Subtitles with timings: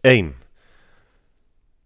[0.00, 0.34] 2, 1.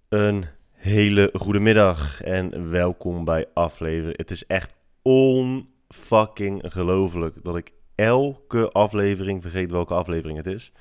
[0.08, 4.16] Een hele goede middag en welkom bij aflevering.
[4.16, 10.72] Het is echt onfucking gelooflijk dat ik elke aflevering vergeet welke aflevering het is.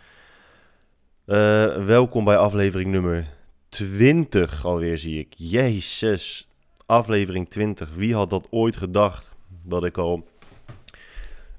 [1.25, 3.27] Eh, welkom bij aflevering nummer
[3.69, 5.33] 20 alweer zie ik.
[5.37, 6.47] Jezus,
[6.85, 7.93] aflevering 20.
[7.95, 9.29] Wie had dat ooit gedacht
[9.63, 10.27] dat ik al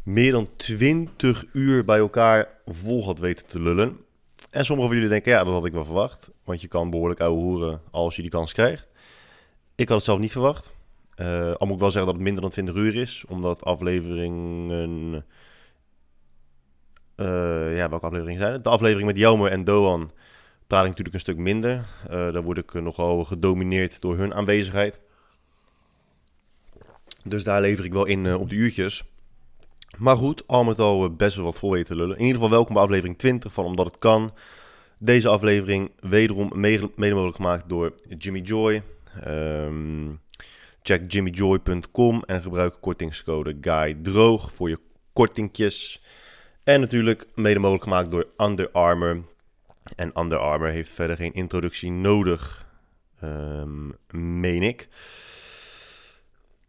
[0.02, 4.03] meer dan 20 uur bij elkaar vol had weten te lullen.
[4.54, 6.30] En sommigen van jullie denken, ja, dat had ik wel verwacht.
[6.44, 8.88] Want je kan behoorlijk ouwe hoeren als je die kans krijgt.
[9.74, 10.70] Ik had het zelf niet verwacht.
[11.16, 13.24] Uh, al moet ik wel zeggen dat het minder dan 20 uur is.
[13.28, 15.24] Omdat afleveringen...
[17.16, 18.64] Uh, ja, welke afleveringen zijn het?
[18.64, 20.10] De aflevering met Joumer en Doan
[20.66, 21.74] praat ik natuurlijk een stuk minder.
[22.04, 25.00] Uh, daar word ik nogal gedomineerd door hun aanwezigheid.
[27.24, 29.04] Dus daar lever ik wel in op de uurtjes.
[29.98, 32.16] Maar goed, al met al eh, best wel wat vol te lullen.
[32.16, 34.32] In ieder geval welkom bij aflevering 20 van Omdat Het Kan.
[34.98, 38.82] Deze aflevering wederom mede mogelijk gemaakt door Jimmy Joy.
[39.26, 40.20] Um,
[40.82, 44.78] check jimmyjoy.com en gebruik kortingscode GUY voor je
[45.12, 46.04] kortingjes.
[46.64, 49.22] En natuurlijk mede mogelijk gemaakt door Under Armour.
[49.96, 52.66] En Under Armour heeft verder geen introductie nodig,
[53.22, 54.88] um, meen ik.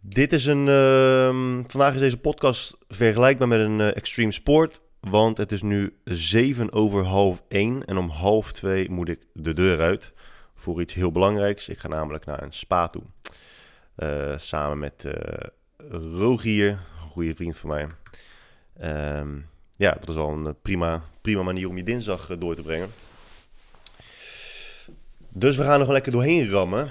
[0.07, 0.67] Dit is een.
[0.67, 4.81] Uh, vandaag is deze podcast vergelijkbaar met een uh, extreme sport.
[4.99, 7.85] Want het is nu 7 over half 1.
[7.85, 10.11] En om half 2 moet ik de deur uit.
[10.55, 11.69] Voor iets heel belangrijks.
[11.69, 13.01] Ik ga namelijk naar een spa toe.
[13.97, 15.13] Uh, samen met uh,
[16.17, 17.87] Rogier, een goede vriend van mij.
[19.19, 22.89] Um, ja, dat is al een prima, prima manier om je dinsdag door te brengen.
[25.29, 26.89] Dus we gaan er gewoon lekker doorheen rammen.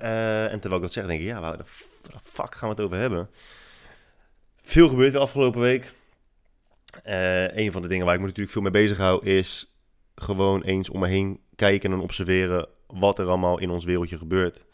[0.00, 1.64] en terwijl ik dat zeg, denk ik, ja, waar de
[2.22, 3.30] fuck gaan we het over hebben?
[4.62, 5.94] Veel gebeurt de afgelopen week.
[7.06, 9.74] Uh, een van de dingen waar ik me natuurlijk veel mee bezig hou is
[10.14, 14.64] gewoon eens om me heen kijken en observeren wat er allemaal in ons wereldje gebeurt.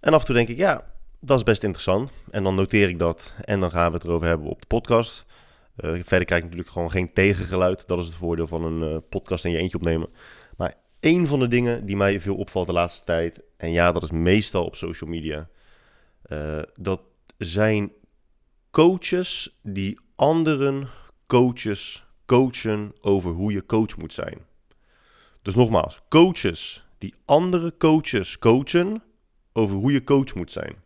[0.00, 2.12] En af en toe denk ik, ja, dat is best interessant.
[2.30, 5.26] En dan noteer ik dat en dan gaan we het erover hebben op de podcast.
[5.76, 7.86] Uh, verder krijg ik natuurlijk gewoon geen tegengeluid.
[7.86, 10.08] Dat is het voordeel van een uh, podcast in je eentje opnemen.
[10.56, 14.02] Maar een van de dingen die mij veel opvalt de laatste tijd, en ja, dat
[14.02, 15.48] is meestal op social media,
[16.28, 17.00] uh, dat
[17.38, 17.92] zijn
[18.70, 20.88] coaches die anderen
[21.26, 24.38] coaches coachen over hoe je coach moet zijn.
[25.42, 29.02] Dus nogmaals, coaches die andere coaches coachen
[29.52, 30.76] over hoe je coach moet zijn.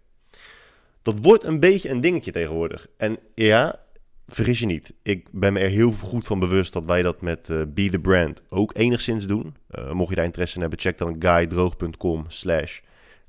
[1.03, 2.87] Dat wordt een beetje een dingetje tegenwoordig.
[2.97, 3.81] En ja,
[4.27, 4.95] vergis je niet.
[5.03, 7.99] Ik ben me er heel goed van bewust dat wij dat met uh, Be The
[7.99, 9.57] Brand ook enigszins doen.
[9.71, 12.81] Uh, mocht je daar interesse in hebben, check dan guydroog.com slash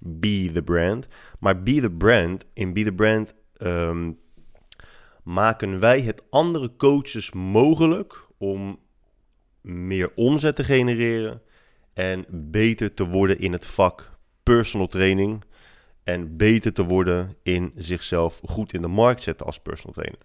[0.06, 1.08] Be The Brand.
[1.40, 4.20] Maar Be The Brand, in Be The Brand um,
[5.24, 8.80] maken wij het andere coaches mogelijk om
[9.62, 11.42] meer omzet te genereren
[11.94, 15.44] en beter te worden in het vak personal training
[16.04, 20.20] en beter te worden in zichzelf goed in de markt zetten als personal trainer.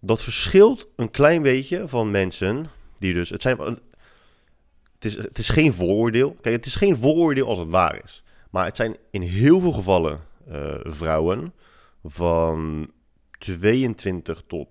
[0.00, 2.66] Dat verschilt een klein beetje van mensen
[2.98, 6.36] die dus, het zijn, het is, het is geen vooroordeel.
[6.40, 8.23] Kijk, het is geen vooroordeel als het waar is.
[8.54, 11.52] Maar het zijn in heel veel gevallen uh, vrouwen
[12.04, 12.90] van
[13.38, 14.68] 22 tot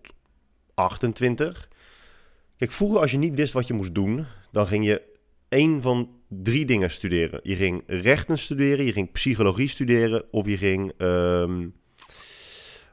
[0.74, 1.70] 28.
[2.58, 5.02] Kijk, vroeger als je niet wist wat je moest doen, dan ging je
[5.50, 7.40] één van drie dingen studeren.
[7.44, 11.74] Je ging rechten studeren, je ging psychologie studeren of je ging um,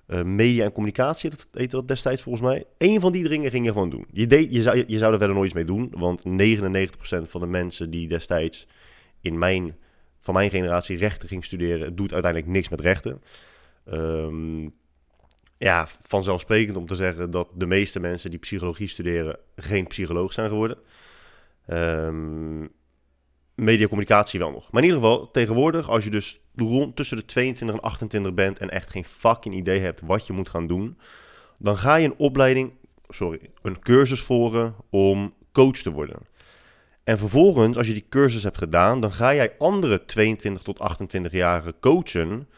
[0.09, 2.65] uh, media en communicatie, dat heette dat destijds volgens mij.
[2.79, 4.07] Eén van die dingen ging je gewoon doen.
[4.13, 7.41] Je, deed, je, zou, je zou er verder nooit iets mee doen, want 99% van
[7.41, 8.67] de mensen die destijds
[9.21, 9.77] in mijn
[10.21, 13.23] van mijn generatie rechten ging studeren, doet uiteindelijk niks met rechten.
[13.85, 14.75] Um,
[15.59, 20.49] ja, vanzelfsprekend om te zeggen dat de meeste mensen die psychologie studeren geen psycholoog zijn
[20.49, 20.79] geworden.
[21.69, 22.71] Um,
[23.55, 24.73] mediacommunicatie wel nog.
[24.73, 28.59] Maar in ieder geval, tegenwoordig, als je dus rond tussen de 22 en 28 bent
[28.59, 30.99] en echt geen fucking idee hebt wat je moet gaan doen,
[31.59, 32.73] dan ga je een opleiding,
[33.09, 36.17] sorry, een cursus volgen om coach te worden.
[37.11, 41.81] En vervolgens, als je die cursus hebt gedaan, dan ga jij andere 22 tot 28-jarigen
[41.81, 42.49] coachen,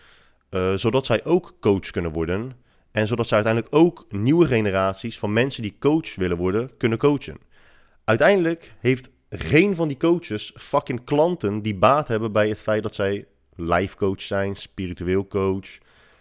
[0.51, 2.53] uh, zodat zij ook coach kunnen worden.
[2.91, 7.37] En zodat zij uiteindelijk ook nieuwe generaties van mensen die coach willen worden, kunnen coachen.
[8.05, 12.95] Uiteindelijk heeft geen van die coaches fucking klanten die baat hebben bij het feit dat
[12.95, 15.79] zij life coach zijn, spiritueel coach,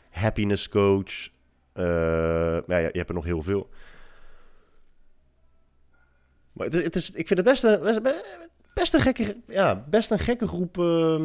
[0.10, 1.30] happiness coach.
[1.76, 1.84] Uh,
[2.68, 3.70] ja, je hebt er nog heel veel.
[6.54, 7.48] Maar het is, ik vind het
[8.74, 11.22] best een, gekke, ja, best een gekke groep uh,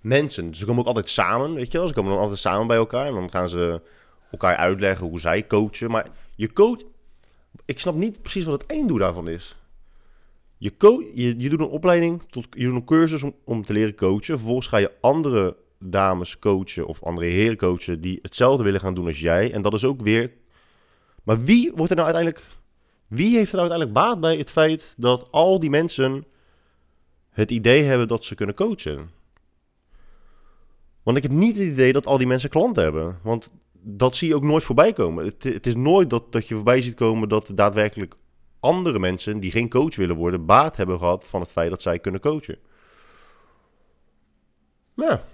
[0.00, 0.54] mensen.
[0.54, 1.86] Ze komen ook altijd samen, weet je wel.
[1.86, 3.80] Ze komen dan altijd samen bij elkaar en dan gaan ze
[4.30, 5.90] elkaar uitleggen hoe zij coachen.
[5.90, 6.80] Maar je coach,
[7.64, 9.56] ik snap niet precies wat het einddoel daarvan is.
[10.58, 10.72] Je,
[11.14, 14.36] je, je doet een opleiding, tot, je doet een cursus om, om te leren coachen.
[14.36, 19.06] Vervolgens ga je andere dames coachen of andere heren coachen die hetzelfde willen gaan doen
[19.06, 19.52] als jij.
[19.52, 20.32] En dat is ook weer.
[21.22, 22.46] Maar wie wordt er nou uiteindelijk.
[23.08, 26.24] Wie heeft er nou uiteindelijk baat bij het feit dat al die mensen
[27.30, 29.10] het idee hebben dat ze kunnen coachen?
[31.02, 33.18] Want ik heb niet het idee dat al die mensen klanten hebben.
[33.22, 35.24] Want dat zie je ook nooit voorbij komen.
[35.24, 38.14] Het, het is nooit dat, dat je voorbij ziet komen dat daadwerkelijk
[38.60, 41.98] andere mensen die geen coach willen worden, baat hebben gehad van het feit dat zij
[41.98, 42.58] kunnen coachen.
[44.94, 45.24] Ja.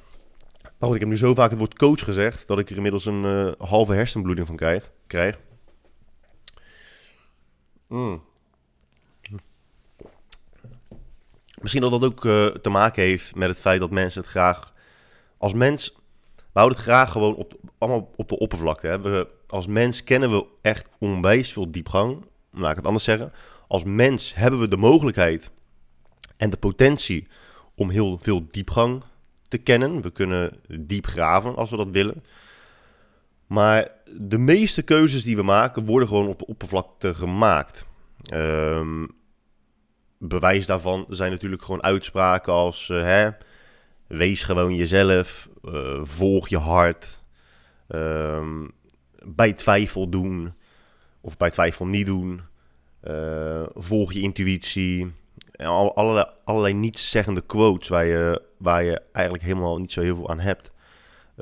[0.62, 3.06] Maar goed, ik heb nu zo vaak het woord coach gezegd dat ik er inmiddels
[3.06, 4.90] een uh, halve hersenbloeding van krijg.
[7.92, 8.22] Mm.
[11.60, 14.72] Misschien dat dat ook uh, te maken heeft met het feit dat mensen het graag
[15.38, 15.94] als mens.
[16.34, 18.86] We houden het graag gewoon op, allemaal op de oppervlakte.
[18.86, 19.00] Hè.
[19.00, 22.24] We, als mens kennen we echt onwijs veel diepgang.
[22.50, 23.32] Laat ik het anders zeggen.
[23.68, 25.50] Als mens hebben we de mogelijkheid
[26.36, 27.26] en de potentie
[27.74, 29.02] om heel veel diepgang
[29.48, 30.02] te kennen.
[30.02, 32.24] We kunnen diep graven als we dat willen.
[33.46, 37.86] Maar de meeste keuzes die we maken worden gewoon op de oppervlakte gemaakt.
[38.34, 39.10] Um,
[40.18, 43.30] bewijs daarvan zijn natuurlijk gewoon uitspraken als: uh, hè,
[44.06, 47.20] wees gewoon jezelf, uh, volg je hart,
[47.88, 48.70] um,
[49.24, 50.54] bij twijfel doen
[51.20, 52.40] of bij twijfel niet doen,
[53.04, 55.12] uh, volg je intuïtie.
[55.52, 60.30] En allerlei, allerlei nietszeggende quotes waar je, waar je eigenlijk helemaal niet zo heel veel
[60.30, 60.71] aan hebt.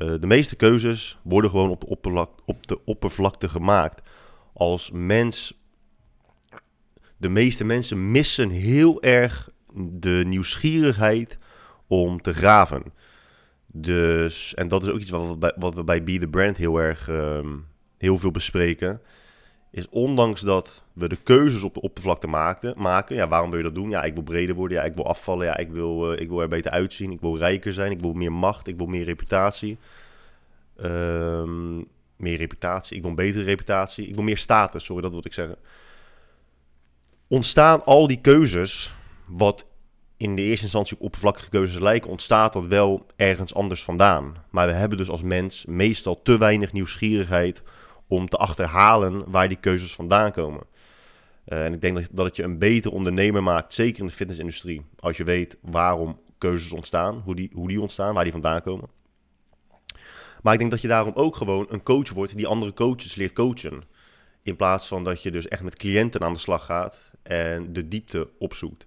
[0.01, 4.09] De meeste keuzes worden gewoon op de, op de oppervlakte gemaakt.
[4.53, 5.59] Als mens
[7.17, 11.39] de meeste mensen missen heel erg de nieuwsgierigheid
[11.87, 12.83] om te graven.
[13.67, 16.57] Dus, en dat is ook iets wat we bij, wat we bij Be The Brand
[16.57, 17.67] heel erg um,
[17.99, 19.01] heel veel bespreken.
[19.71, 23.17] Is ondanks dat we de keuzes op de oppervlakte maakten, maken.
[23.17, 23.91] Ja, waarom wil je dat doen?
[23.91, 24.77] Ja, ik wil breder worden.
[24.77, 25.47] Ja, ik wil afvallen.
[25.47, 27.13] Ja, ik wil, uh, ik wil er beter uitzien.
[27.13, 27.91] Ik wil rijker zijn.
[27.91, 28.67] Ik wil meer macht.
[28.67, 29.79] Ik wil meer reputatie.
[30.83, 31.87] Um,
[32.17, 32.97] meer reputatie.
[32.97, 34.07] Ik wil een betere reputatie.
[34.07, 34.85] Ik wil meer status.
[34.85, 35.59] Sorry, dat wil ik zeggen
[37.31, 38.93] ontstaan al die keuzes,
[39.27, 39.67] wat
[40.17, 44.35] in de eerste instantie op oppervlakkige keuzes lijken, ontstaat dat wel ergens anders vandaan.
[44.51, 47.63] Maar we hebben dus als mens meestal te weinig nieuwsgierigheid
[48.11, 50.63] om te achterhalen waar die keuzes vandaan komen.
[51.47, 54.13] Uh, en ik denk dat, dat het je een beter ondernemer maakt, zeker in de
[54.13, 58.63] fitnessindustrie, als je weet waarom keuzes ontstaan, hoe die, hoe die ontstaan, waar die vandaan
[58.63, 58.89] komen.
[60.43, 63.33] Maar ik denk dat je daarom ook gewoon een coach wordt die andere coaches leert
[63.33, 63.83] coachen.
[64.43, 67.89] In plaats van dat je dus echt met cliënten aan de slag gaat en de
[67.89, 68.87] diepte opzoekt.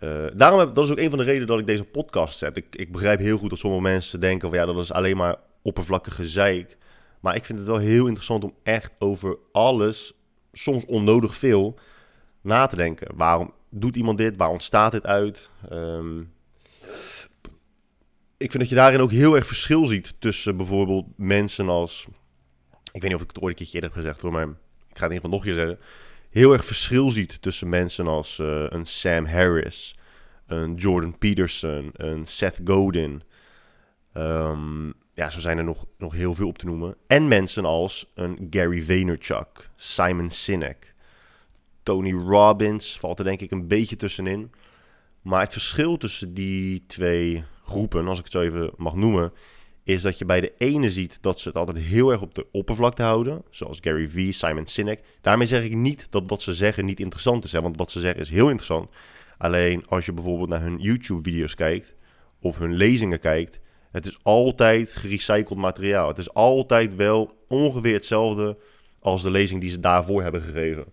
[0.00, 2.56] Uh, daarom heb, dat is ook een van de redenen dat ik deze podcast zet.
[2.56, 5.36] Ik, ik begrijp heel goed dat sommige mensen denken van ja, dat is alleen maar
[5.62, 6.76] oppervlakkige zeik.
[7.20, 10.14] Maar ik vind het wel heel interessant om echt over alles,
[10.52, 11.78] soms onnodig veel,
[12.40, 13.16] na te denken.
[13.16, 14.36] Waarom doet iemand dit?
[14.36, 15.50] Waar ontstaat dit uit?
[15.72, 16.32] Um,
[18.36, 22.06] ik vind dat je daarin ook heel erg verschil ziet tussen bijvoorbeeld mensen als...
[22.92, 24.48] Ik weet niet of ik het ooit een keertje eerder heb gezegd hoor, maar
[24.88, 25.78] ik ga het in ieder geval nog een keer zeggen
[26.30, 29.96] heel erg verschil ziet tussen mensen als uh, een Sam Harris,
[30.46, 33.22] een Jordan Peterson, een Seth Godin.
[34.14, 36.96] Um, ja, zo zijn er nog, nog heel veel op te noemen.
[37.06, 40.94] En mensen als een Gary Vaynerchuk, Simon Sinek,
[41.82, 44.50] Tony Robbins valt er denk ik een beetje tussenin.
[45.22, 49.32] Maar het verschil tussen die twee groepen, als ik het zo even mag noemen,
[49.82, 52.46] is dat je bij de ene ziet dat ze het altijd heel erg op de
[52.52, 53.42] oppervlakte houden.
[53.50, 55.00] Zoals Gary Vee, Simon Sinek.
[55.20, 57.52] Daarmee zeg ik niet dat wat ze zeggen niet interessant is.
[57.52, 58.90] Want wat ze zeggen is heel interessant.
[59.38, 61.94] Alleen als je bijvoorbeeld naar hun YouTube-video's kijkt
[62.40, 63.60] of hun lezingen kijkt,
[63.90, 66.08] het is altijd gerecycled materiaal.
[66.08, 68.56] Het is altijd wel ongeveer hetzelfde
[69.00, 70.84] als de lezing die ze daarvoor hebben gegeven.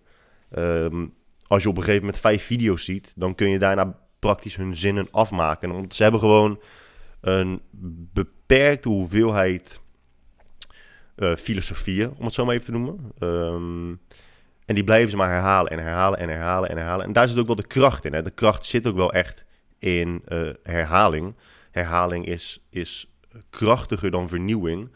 [0.58, 1.14] Um,
[1.46, 4.76] als je op een gegeven moment vijf video's ziet, dan kun je daarna praktisch hun
[4.76, 5.72] zinnen afmaken.
[5.72, 6.60] Want ze hebben gewoon
[7.20, 7.60] een
[8.12, 9.80] beperkte hoeveelheid
[11.16, 13.12] uh, filosofieën, om het zo maar even te noemen.
[13.18, 14.00] Um,
[14.66, 17.06] en die blijven ze maar herhalen en herhalen en herhalen en herhalen.
[17.06, 18.12] En daar zit ook wel de kracht in.
[18.12, 18.22] Hè?
[18.22, 19.44] De kracht zit ook wel echt
[19.78, 21.34] in uh, herhaling.
[21.76, 23.16] Herhaling is, is
[23.50, 24.90] krachtiger dan vernieuwing.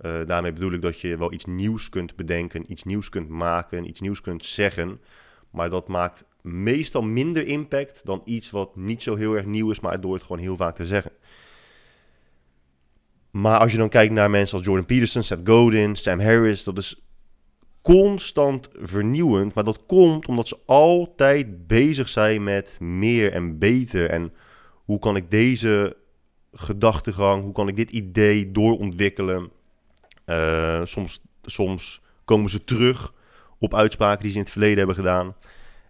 [0.00, 3.88] Uh, daarmee bedoel ik dat je wel iets nieuws kunt bedenken, iets nieuws kunt maken,
[3.88, 5.00] iets nieuws kunt zeggen.
[5.50, 9.80] Maar dat maakt meestal minder impact dan iets wat niet zo heel erg nieuw is,
[9.80, 11.12] maar door het gewoon heel vaak te zeggen.
[13.30, 16.78] Maar als je dan kijkt naar mensen als Jordan Peterson, Seth Godin, Sam Harris, dat
[16.78, 17.02] is
[17.82, 19.54] constant vernieuwend.
[19.54, 24.10] Maar dat komt omdat ze altijd bezig zijn met meer en beter.
[24.10, 24.32] En
[24.84, 25.96] hoe kan ik deze
[26.52, 29.50] gedachtegang, hoe kan ik dit idee doorontwikkelen?
[30.26, 33.14] Uh, soms, soms komen ze terug
[33.58, 35.36] op uitspraken die ze in het verleden hebben gedaan.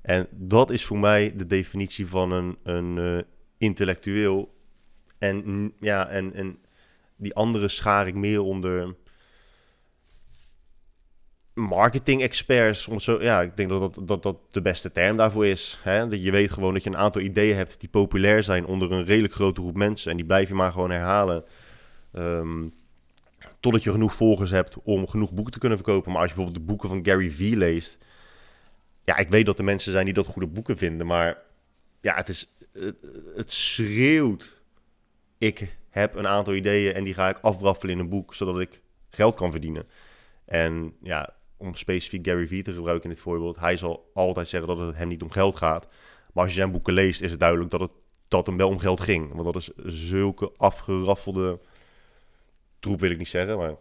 [0.02, 3.20] En dat is voor mij de definitie van een, een uh,
[3.58, 4.54] intellectueel.
[5.18, 6.58] En, ja, en, en
[7.16, 8.94] die andere schaar ik meer onder
[11.54, 12.88] marketing experts.
[12.88, 15.80] Om zo, ja, ik denk dat dat, dat dat de beste term daarvoor is.
[15.82, 16.08] Hè?
[16.08, 19.04] Dat je weet gewoon dat je een aantal ideeën hebt die populair zijn onder een
[19.04, 20.10] redelijk grote groep mensen.
[20.10, 21.44] En die blijf je maar gewoon herhalen.
[22.12, 22.72] Um,
[23.60, 26.12] totdat je genoeg volgers hebt om genoeg boeken te kunnen verkopen.
[26.12, 27.98] Maar als je bijvoorbeeld de boeken van Gary Vee leest.
[29.02, 31.06] Ja, ik weet dat er mensen zijn die dat goede boeken vinden.
[31.06, 31.38] Maar
[32.00, 32.96] ja, het, is, het,
[33.36, 34.60] het schreeuwt.
[35.38, 38.80] Ik heb een aantal ideeën en die ga ik afraffelen in een boek, zodat ik
[39.10, 39.86] geld kan verdienen.
[40.44, 44.76] En ja, om specifiek Gary Vee te gebruiken in dit voorbeeld, hij zal altijd zeggen
[44.76, 45.88] dat het hem niet om geld gaat.
[46.32, 47.90] Maar als je zijn boeken leest, is het duidelijk dat het
[48.28, 49.32] dat hem wel om geld ging.
[49.32, 49.70] Want dat is
[50.08, 51.60] zulke afgeraffelde
[52.78, 53.74] troep, wil ik niet zeggen, maar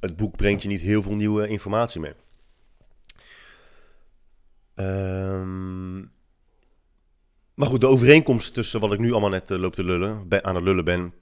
[0.00, 2.12] het boek brengt je niet heel veel nieuwe informatie mee.
[4.74, 6.12] Um,
[7.54, 10.44] maar goed, de overeenkomst tussen wat ik nu allemaal net uh, loop te lullen, ben,
[10.44, 11.14] aan het lullen ben,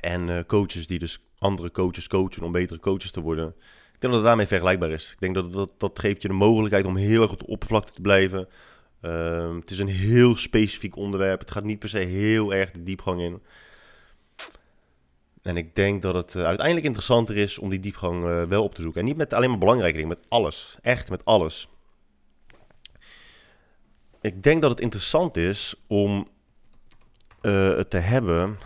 [0.00, 3.54] en uh, coaches die dus andere coaches coachen om betere coaches te worden.
[3.96, 5.12] Ik denk dat het daarmee vergelijkbaar is.
[5.12, 7.92] Ik denk dat dat, dat geeft je de mogelijkheid om heel erg op de oppervlakte
[7.92, 8.48] te blijven.
[9.02, 11.40] Uh, het is een heel specifiek onderwerp.
[11.40, 13.42] Het gaat niet per se heel erg de diepgang in.
[15.42, 18.74] En ik denk dat het uh, uiteindelijk interessanter is om die diepgang uh, wel op
[18.74, 19.00] te zoeken.
[19.00, 20.78] En niet met alleen maar belangrijke dingen, met alles.
[20.82, 21.68] Echt met alles.
[24.20, 26.28] Ik denk dat het interessant is om
[27.40, 28.58] het te hebben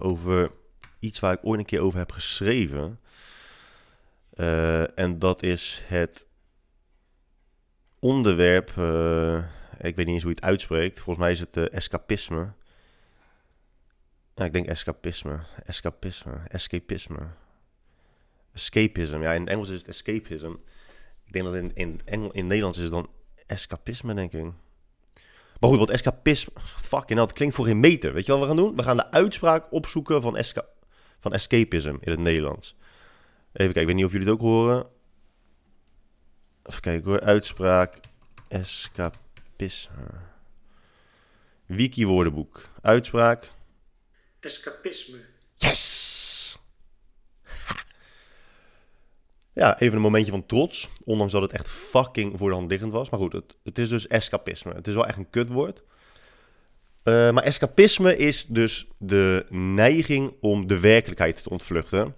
[0.00, 0.50] over
[0.98, 3.00] iets waar ik ooit een keer over heb geschreven.
[4.34, 6.26] Uh, en dat is het
[7.98, 8.72] onderwerp.
[8.78, 9.38] Uh,
[9.78, 11.00] ik weet niet eens hoe je het uitspreekt.
[11.00, 12.52] Volgens mij is het uh, escapisme.
[14.34, 15.40] Ja, ik denk escapisme.
[15.64, 16.40] Escapisme.
[16.48, 17.26] Escapisme.
[18.52, 19.20] Escapism.
[19.20, 20.52] Ja, in het Engels is het escapism.
[21.24, 22.00] Ik denk dat in, in,
[22.32, 23.10] in Nederlands is het dan
[23.46, 24.52] escapisme, denk ik.
[25.60, 26.52] Maar goed, wat escapisme...
[26.76, 28.12] Fucking het klinkt voor geen meter.
[28.12, 28.76] Weet je wat we gaan doen?
[28.76, 30.64] We gaan de uitspraak opzoeken van, esca,
[31.20, 32.76] van escapism in het Nederlands.
[33.52, 34.86] Even kijken, ik weet niet of jullie het ook horen.
[36.62, 37.94] Even kijken hoor, uitspraak
[38.48, 39.94] escapisme.
[41.66, 42.62] Wiki woordenboek.
[42.82, 43.50] Uitspraak.
[44.40, 45.18] Escapisme.
[45.56, 46.17] Yes!
[49.58, 50.88] Ja, even een momentje van trots.
[51.04, 53.10] Ondanks dat het echt fucking voor de hand liggend was.
[53.10, 54.74] Maar goed, het, het is dus escapisme.
[54.74, 55.82] Het is wel echt een kutwoord.
[57.04, 62.14] Uh, maar escapisme is dus de neiging om de werkelijkheid te ontvluchten.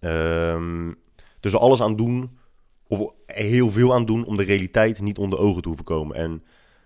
[0.00, 0.98] Um,
[1.40, 2.38] dus alles aan doen,
[2.86, 6.16] of heel veel aan doen, om de realiteit niet onder ogen te hoeven komen.
[6.16, 6.44] En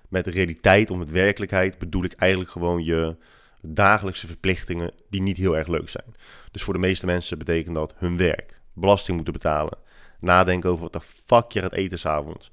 [0.08, 3.16] met realiteit of met werkelijkheid bedoel ik eigenlijk gewoon je
[3.62, 6.14] dagelijkse verplichtingen die niet heel erg leuk zijn.
[6.50, 9.78] Dus voor de meeste mensen betekent dat hun werk belasting moeten betalen.
[10.20, 12.50] Nadenken over wat de fuck je gaat eten s'avonds.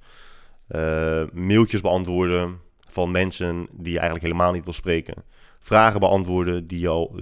[0.70, 5.24] Uh, mailtjes beantwoorden van mensen die je eigenlijk helemaal niet wil spreken.
[5.60, 7.16] Vragen beantwoorden die je al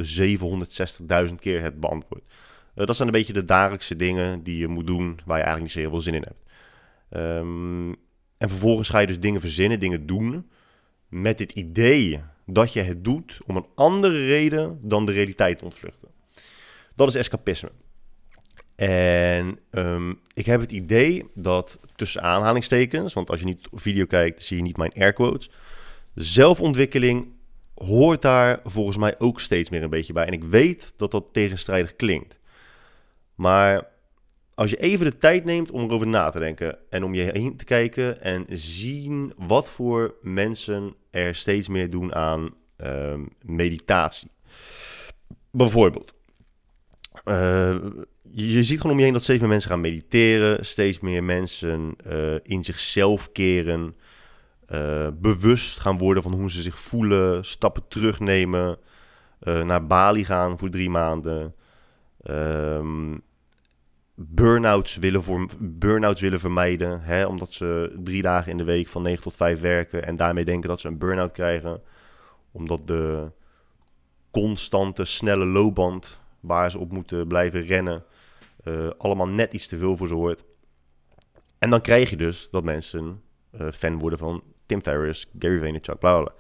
[1.28, 2.24] 760.000 keer hebt beantwoord.
[2.76, 5.62] Uh, dat zijn een beetje de dagelijkse dingen die je moet doen waar je eigenlijk
[5.62, 6.44] niet zo heel veel zin in hebt.
[7.10, 7.90] Um,
[8.38, 10.50] en vervolgens ga je dus dingen verzinnen, dingen doen
[11.08, 15.64] met het idee dat je het doet om een andere reden dan de realiteit te
[15.64, 16.08] ontvluchten.
[16.96, 17.72] Dat is escapisme.
[18.82, 24.44] En um, ik heb het idee dat tussen aanhalingstekens, want als je niet video kijkt,
[24.44, 25.50] zie je niet mijn air quotes.
[26.16, 27.28] Zelfontwikkeling
[27.76, 30.26] hoort daar volgens mij ook steeds meer een beetje bij.
[30.26, 32.40] En ik weet dat dat tegenstrijdig klinkt.
[33.36, 33.88] Maar
[34.54, 37.58] als je even de tijd neemt om erover na te denken en om je heen
[37.58, 44.32] te kijken en zien wat voor mensen er steeds meer doen aan um, meditatie.
[45.52, 46.14] Bijvoorbeeld.
[47.26, 47.76] Uh,
[48.30, 50.66] je ziet gewoon om je heen dat steeds meer mensen gaan mediteren.
[50.66, 53.96] Steeds meer mensen uh, in zichzelf keren.
[54.72, 57.46] Uh, bewust gaan worden van hoe ze zich voelen.
[57.46, 58.78] Stappen terugnemen.
[59.44, 61.56] Uh, naar Bali gaan voor drie maanden.
[62.30, 63.22] Um,
[64.16, 65.50] burn-outs willen, voor,
[66.20, 67.02] willen vermijden.
[67.02, 70.06] Hè, omdat ze drie dagen in de week van 9 tot 5 werken.
[70.06, 71.82] En daarmee denken dat ze een burn-out krijgen.
[72.52, 73.32] Omdat de
[74.32, 78.04] constante, snelle loopband waar ze op moeten blijven rennen
[78.64, 80.44] uh, allemaal net iets te veel voor ze hoort.
[81.60, 83.22] En dan krijg je dus dat mensen
[83.62, 86.34] uh, fan worden van Tim Ferriss, Gary Vaynerchuk, bla bla.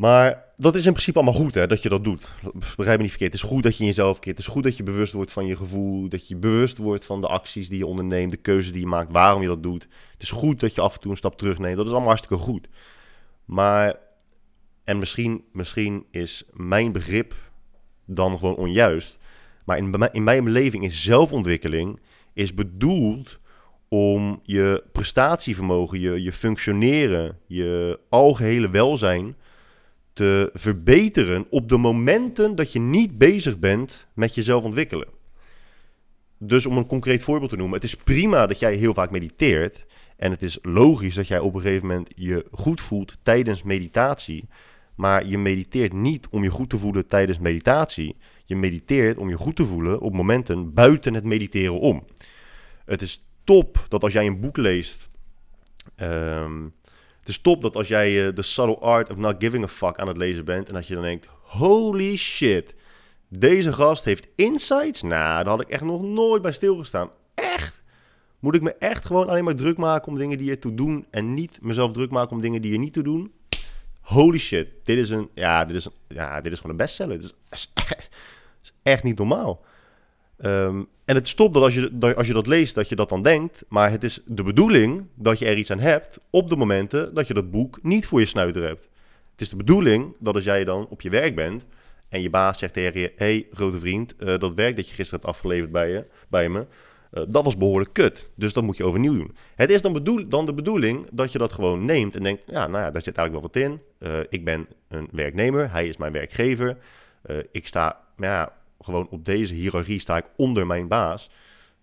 [0.00, 2.32] Maar dat is in principe allemaal goed, hè, dat je dat doet.
[2.76, 3.32] Begrijp me niet verkeerd.
[3.32, 4.36] Het is goed dat je in jezelf keert.
[4.36, 6.08] Het is goed dat je bewust wordt van je gevoel.
[6.08, 9.12] Dat je bewust wordt van de acties die je onderneemt, de keuzes die je maakt,
[9.12, 9.88] waarom je dat doet.
[10.12, 11.76] Het is goed dat je af en toe een stap terugneemt.
[11.76, 12.68] Dat is allemaal hartstikke goed.
[13.44, 13.98] Maar,
[14.84, 17.34] en misschien, misschien is mijn begrip
[18.04, 19.18] dan gewoon onjuist.
[19.64, 22.00] Maar in, in mijn beleving is zelfontwikkeling
[22.32, 23.38] is bedoeld
[23.88, 29.36] om je prestatievermogen, je, je functioneren, je algehele welzijn
[30.12, 35.08] te verbeteren op de momenten dat je niet bezig bent met jezelf ontwikkelen.
[36.38, 39.86] Dus om een concreet voorbeeld te noemen, het is prima dat jij heel vaak mediteert.
[40.16, 44.48] En het is logisch dat jij op een gegeven moment je goed voelt tijdens meditatie.
[44.94, 48.16] Maar je mediteert niet om je goed te voelen tijdens meditatie.
[48.50, 52.04] Je mediteert om je goed te voelen op momenten buiten het mediteren om.
[52.84, 55.08] Het is top dat als jij een boek leest.
[55.96, 56.64] ehm,
[57.20, 59.98] het is top dat als jij eh, The Subtle Art of Not Giving a Fuck
[59.98, 60.68] aan het lezen bent.
[60.68, 62.74] En dat je dan denkt: holy shit.
[63.28, 65.02] Deze gast heeft insights.
[65.02, 65.12] Nou,
[65.44, 67.10] daar had ik echt nog nooit bij stilgestaan.
[67.34, 67.82] Echt?
[68.38, 71.06] Moet ik me echt gewoon alleen maar druk maken om dingen die er toe doen.
[71.10, 73.32] En niet mezelf druk maken om dingen die er niet toe doen?
[74.00, 74.68] Holy shit.
[74.84, 75.28] Dit is een.
[75.34, 77.20] Ja, dit is, ja, dit is gewoon een bestseller.
[77.20, 77.72] Dit is,
[78.62, 79.64] is echt niet normaal.
[80.36, 83.08] Ehm, en het stopt dat als, je, dat als je dat leest, dat je dat
[83.08, 83.64] dan denkt.
[83.68, 87.26] Maar het is de bedoeling dat je er iets aan hebt op de momenten dat
[87.26, 88.88] je dat boek niet voor je snuiter hebt.
[89.32, 91.64] Het is de bedoeling dat als jij dan op je werk bent
[92.08, 95.20] en je baas zegt tegen je: hey, grote vriend, eh, dat werk dat je gisteren
[95.20, 96.66] hebt afgeleverd bij, je, bij me,
[97.10, 98.28] eh, dat was behoorlijk kut.
[98.34, 99.36] Dus dat moet je overnieuw doen.
[99.54, 102.66] Het is dan, bedoel, dan de bedoeling dat je dat gewoon neemt en denkt: ja,
[102.66, 103.80] nou ja, daar zit eigenlijk wel wat in.
[103.98, 106.76] Eh, ik ben een werknemer, hij is mijn werkgever.
[107.22, 111.30] Eh, ik sta, ja, gewoon op deze hiërarchie sta ik onder mijn baas.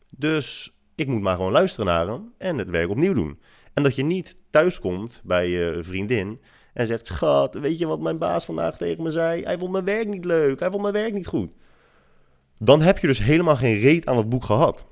[0.09, 3.39] Dus ik moet maar gewoon luisteren naar hem en het werk opnieuw doen.
[3.73, 6.41] En dat je niet thuiskomt bij je vriendin
[6.73, 9.43] en zegt: Schat, weet je wat mijn baas vandaag tegen me zei?
[9.43, 11.51] Hij vond mijn werk niet leuk, hij vond mijn werk niet goed.
[12.57, 14.85] Dan heb je dus helemaal geen reet aan het boek gehad.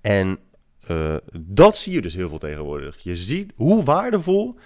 [0.00, 0.38] En
[0.86, 2.98] eh, dat zie je dus heel veel tegenwoordig.
[3.02, 4.58] Je ziet hoe waardevol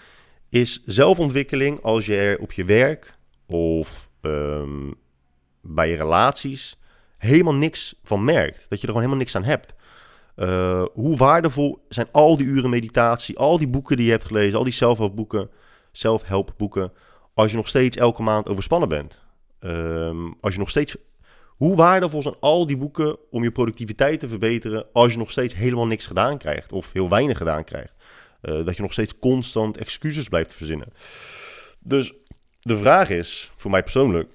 [0.49, 3.17] is zelfontwikkeling als je er op je werk
[3.47, 4.93] of ehm,
[5.61, 6.77] bij je relaties
[7.17, 8.67] helemaal niks van merkt.
[8.69, 9.75] Dat je er gewoon helemaal niks aan hebt.
[10.37, 14.59] Uh, hoe waardevol zijn al die uren meditatie, al die boeken die je hebt gelezen,
[14.59, 15.51] al die zelfhelpboeken,
[15.93, 16.93] zelfhelpboeken,
[17.35, 19.21] als je nog steeds elke maand overspannen bent.
[19.61, 20.97] Um, als je nog steeds.
[21.57, 25.55] Hoe waardevol zijn al die boeken om je productiviteit te verbeteren als je nog steeds
[25.55, 27.95] helemaal niks gedaan krijgt of heel weinig gedaan krijgt?
[28.43, 30.93] Uh, dat je nog steeds constant excuses blijft verzinnen.
[31.79, 32.15] Dus
[32.65, 34.31] de vraag is, voor mij persoonlijk,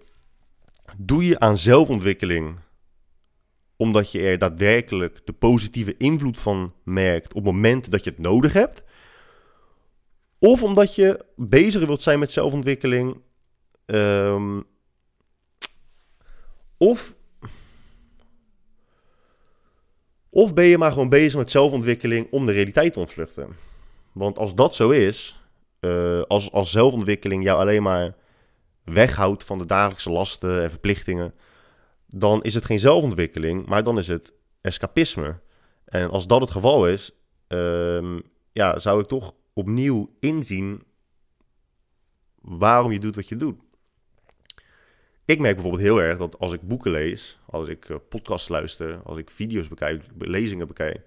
[0.98, 2.58] doe je aan zelfontwikkeling
[3.76, 8.20] omdat je er daadwerkelijk de positieve invloed van merkt op het moment dat je het
[8.20, 8.84] nodig hebt?
[10.40, 13.22] Of omdat je bezig wilt zijn met zelfontwikkeling.
[13.86, 14.66] Um,
[16.78, 17.16] of.
[20.30, 23.56] Of ben je maar gewoon bezig met zelfontwikkeling om de realiteit te ontvluchten?
[24.12, 25.44] Want als dat zo is,
[25.80, 28.16] uh, als, als zelfontwikkeling jou alleen maar
[28.94, 31.34] weghoudt van de dagelijkse lasten en verplichtingen,
[32.06, 35.40] dan is het geen zelfontwikkeling, maar dan is het escapisme.
[35.86, 37.12] En als dat het geval is,
[37.48, 38.22] um,
[38.52, 40.84] ja, zou ik toch opnieuw inzien
[42.42, 43.56] waarom je doet wat je doet.
[45.26, 49.02] Ik merk bijvoorbeeld heel erg dat als ik boeken lees, als ik uh, podcasts luister,
[49.04, 51.02] als ik video's bekijk, lezingen bekijk,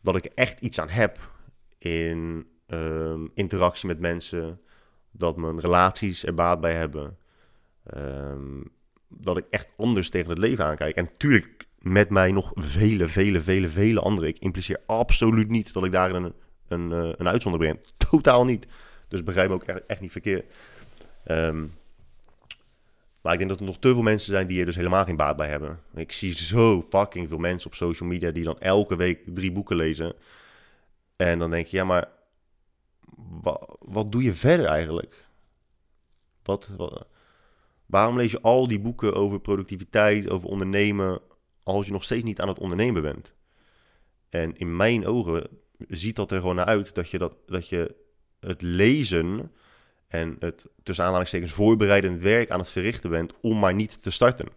[0.00, 1.30] dat ik echt iets aan heb
[1.78, 4.60] in um, interactie met mensen,
[5.12, 7.16] dat mijn relaties er baat bij hebben,
[7.96, 8.70] um,
[9.08, 10.96] dat ik echt anders tegen het leven aankijk.
[10.96, 14.28] En natuurlijk met mij nog vele, vele, vele, vele anderen.
[14.28, 16.32] Ik impliceer absoluut niet dat ik daar een,
[16.68, 17.84] een, uh, een uitzondering ben.
[18.10, 18.66] Totaal niet.
[19.08, 20.54] Dus begrijp me ook echt, niet verkeerd.
[21.26, 21.72] Um,
[23.20, 25.16] maar ik denk dat er nog te veel mensen zijn die er dus helemaal geen
[25.16, 25.80] baat bij hebben.
[25.94, 29.76] Ik zie zo fucking veel mensen op social media die dan elke week drie boeken
[29.76, 30.14] lezen.
[31.16, 32.08] En dan denk je, ja, maar
[33.78, 35.28] wat, doe je verder eigenlijk?
[36.42, 37.06] Wat, wat,
[37.86, 41.20] waarom lees je al die boeken over productiviteit, over ondernemen,
[41.62, 43.34] als je nog steeds niet aan het ondernemen bent?
[44.28, 45.48] En in mijn ogen
[45.88, 47.94] ziet dat er gewoon naar uit dat je, dat, dat je
[48.40, 49.52] het lezen
[50.08, 54.48] en het tussen aanhalingstekens voorbereidend werk aan het verrichten bent om maar niet te starten.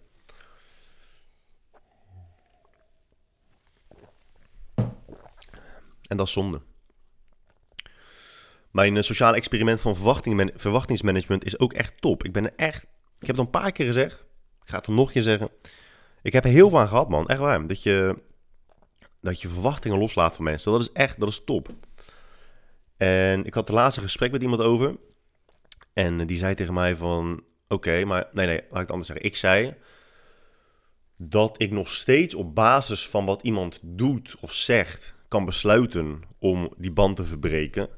[6.08, 6.62] En dat is zonde.
[8.75, 12.23] Mijn uh, sociale experiment van verwachting, verwachtingsmanagement is ook echt top.
[12.23, 12.83] Ik ben er echt.
[13.19, 14.13] Ik heb het een paar keer gezegd.
[14.63, 15.49] Ik ga het er nog een keer zeggen.
[16.21, 17.27] Ik heb er heel veel aan gehad, man.
[17.27, 17.67] Echt waar.
[17.67, 18.21] Dat je,
[19.21, 20.71] dat je verwachtingen loslaat van mensen.
[20.71, 21.69] Dat is echt, dat is top.
[22.97, 24.95] En ik had de laatste gesprek met iemand over.
[25.93, 29.25] En die zei tegen mij van, oké, maar nee, nee, laat ik het anders zeggen.
[29.25, 29.73] Ik zei
[31.17, 36.73] dat ik nog steeds op basis van wat iemand doet of zegt kan besluiten om
[36.77, 37.89] die band te verbreken.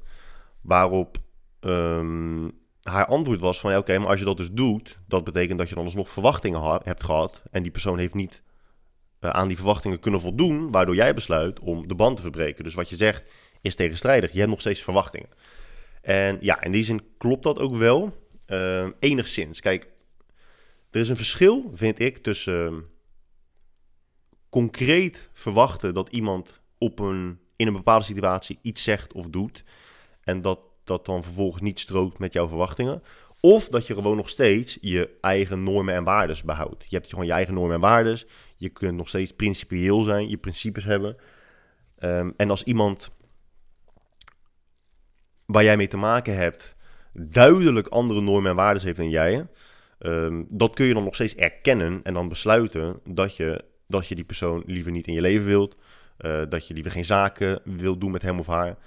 [0.67, 1.17] Waarop
[1.59, 2.51] um,
[2.81, 5.75] haar antwoord was van, oké, maar als je dat dus doet, dat betekent dat je
[5.75, 8.41] dan alsnog verwachtingen hebt gehad en die persoon heeft niet
[9.19, 12.63] eh, aan die verwachtingen kunnen voldoen, waardoor jij besluit om de band te verbreken.
[12.63, 13.23] Dus wat je zegt
[13.61, 14.31] is tegenstrijdig.
[14.31, 15.29] Je hebt nog steeds verwachtingen.
[16.01, 18.25] En ja, in die zin klopt dat ook wel.
[18.47, 19.59] Uh, enigszins.
[19.59, 19.87] Kijk,
[20.91, 22.79] er is een verschil, vind ik, tussen uh,
[24.49, 29.63] concreet verwachten dat iemand op een, in een bepaalde situatie iets zegt of doet.
[30.27, 33.03] En dat dat dan vervolgens niet strookt met jouw verwachtingen.
[33.39, 36.85] Of dat je gewoon nog steeds je eigen normen en waarden behoudt.
[36.87, 38.19] Je hebt gewoon je eigen normen en waarden.
[38.57, 41.15] Je kunt nog steeds principieel zijn, je principes hebben.
[41.99, 43.11] Um, en als iemand
[45.45, 46.75] waar jij mee te maken hebt
[47.13, 49.47] duidelijk andere normen en waarden heeft dan jij,
[49.99, 54.15] um, dat kun je dan nog steeds erkennen en dan besluiten dat je, dat je
[54.15, 55.77] die persoon liever niet in je leven wilt.
[56.19, 58.77] Uh, dat je liever geen zaken wilt doen met hem of haar.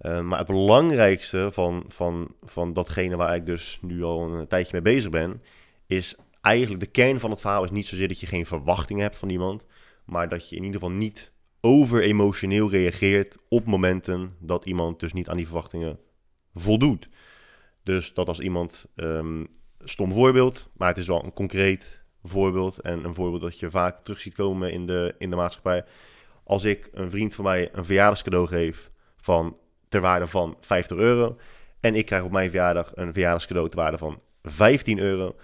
[0.00, 4.72] Uh, maar het belangrijkste van, van, van datgene waar ik dus nu al een tijdje
[4.72, 5.42] mee bezig ben,
[5.86, 9.16] is eigenlijk de kern van het verhaal is niet zozeer dat je geen verwachtingen hebt
[9.16, 9.64] van iemand,
[10.04, 15.12] maar dat je in ieder geval niet over emotioneel reageert op momenten dat iemand dus
[15.12, 15.98] niet aan die verwachtingen
[16.54, 17.08] voldoet.
[17.82, 19.48] Dus dat als iemand, um,
[19.84, 24.04] stom voorbeeld, maar het is wel een concreet voorbeeld en een voorbeeld dat je vaak
[24.04, 25.84] terug ziet komen in de, in de maatschappij.
[26.44, 29.56] Als ik een vriend van mij een verjaardagscadeau geef van
[29.90, 31.36] ter waarde van 50 euro
[31.80, 35.36] en ik krijg op mijn verjaardag een verjaardagscadeau ter waarde van 15 euro,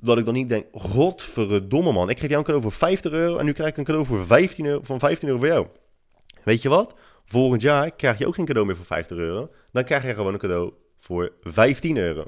[0.00, 3.38] dat ik dan niet denk, godverdomme man, ik geef jou een cadeau voor 50 euro
[3.38, 5.66] en nu krijg ik een cadeau voor 15 euro, van 15 euro voor jou.
[6.44, 6.94] Weet je wat?
[7.24, 9.50] Volgend jaar krijg je ook geen cadeau meer voor 50 euro.
[9.72, 12.24] Dan krijg je gewoon een cadeau voor 15 euro.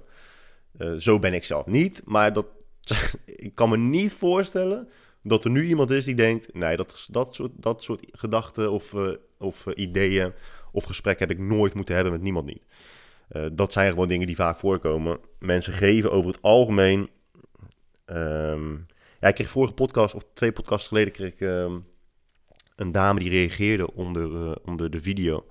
[0.78, 2.46] Uh, zo ben ik zelf niet, maar dat,
[3.26, 4.88] ik kan me niet voorstellen
[5.22, 8.92] dat er nu iemand is die denkt, nee, dat, dat, soort, dat soort gedachten of,
[8.92, 9.08] uh,
[9.38, 10.32] of uh, ideeën
[10.72, 12.62] of gesprekken heb ik nooit moeten hebben met niemand niet.
[13.52, 15.18] dat zijn gewoon dingen die vaak voorkomen.
[15.38, 17.08] Mensen geven over het algemeen
[18.12, 18.86] Um,
[19.20, 21.86] ja, ik kreeg vorige podcast, of twee podcasts geleden, kreeg ik um,
[22.76, 25.46] een dame die reageerde onder, uh, onder de video.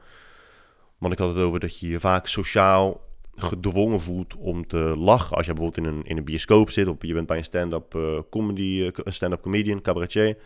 [0.97, 3.01] Want ik had het over dat je je vaak sociaal
[3.35, 5.37] gedwongen voelt om te lachen.
[5.37, 7.93] Als je bijvoorbeeld in een, in een bioscoop zit, of je bent bij een stand-up
[7.95, 10.37] uh, comedy, een stand-up comedian, cabaretier.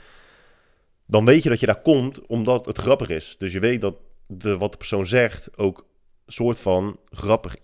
[1.05, 3.35] Dan weet je dat je daar komt omdat het grappig is.
[3.37, 3.95] Dus je weet dat
[4.37, 5.85] de, wat de persoon zegt ook
[6.25, 7.55] soort van grappig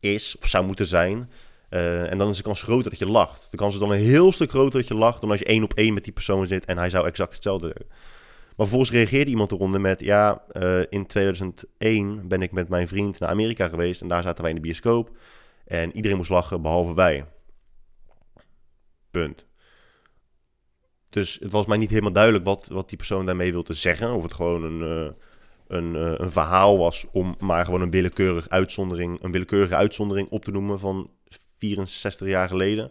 [0.00, 1.30] is, of zou moeten zijn.
[1.70, 3.50] Uh, en dan is de kans groter dat je lacht.
[3.50, 5.62] De kans is dan een heel stuk groter dat je lacht dan als je één
[5.62, 7.86] op één met die persoon zit en hij zou exact hetzelfde zeggen.
[8.56, 13.18] Maar vervolgens reageerde iemand eronder met: Ja, uh, in 2001 ben ik met mijn vriend
[13.18, 15.10] naar Amerika geweest en daar zaten wij in de bioscoop.
[15.64, 17.24] En iedereen moest lachen behalve wij.
[19.10, 19.46] Punt.
[21.10, 24.12] Dus het was mij niet helemaal duidelijk wat, wat die persoon daarmee wilde zeggen.
[24.14, 25.10] Of het gewoon een, uh,
[25.72, 30.50] een, een verhaal was om maar gewoon een, willekeurig uitzondering, een willekeurige uitzondering op te
[30.50, 31.10] noemen van
[31.56, 32.90] 64 jaar geleden.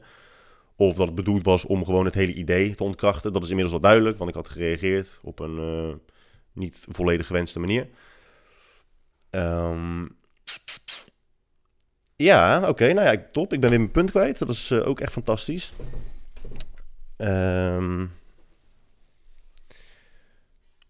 [0.75, 3.33] Of dat het bedoeld was om gewoon het hele idee te ontkrachten.
[3.33, 5.93] Dat is inmiddels wel duidelijk, want ik had gereageerd op een uh,
[6.53, 7.87] niet volledig gewenste manier.
[9.29, 10.17] Um,
[12.15, 12.93] ja, oké.
[12.93, 13.53] Nou ja, top.
[13.53, 14.37] Ik ben weer mijn punt kwijt.
[14.37, 15.73] Dat is uh, ook echt fantastisch.
[17.17, 18.11] Um,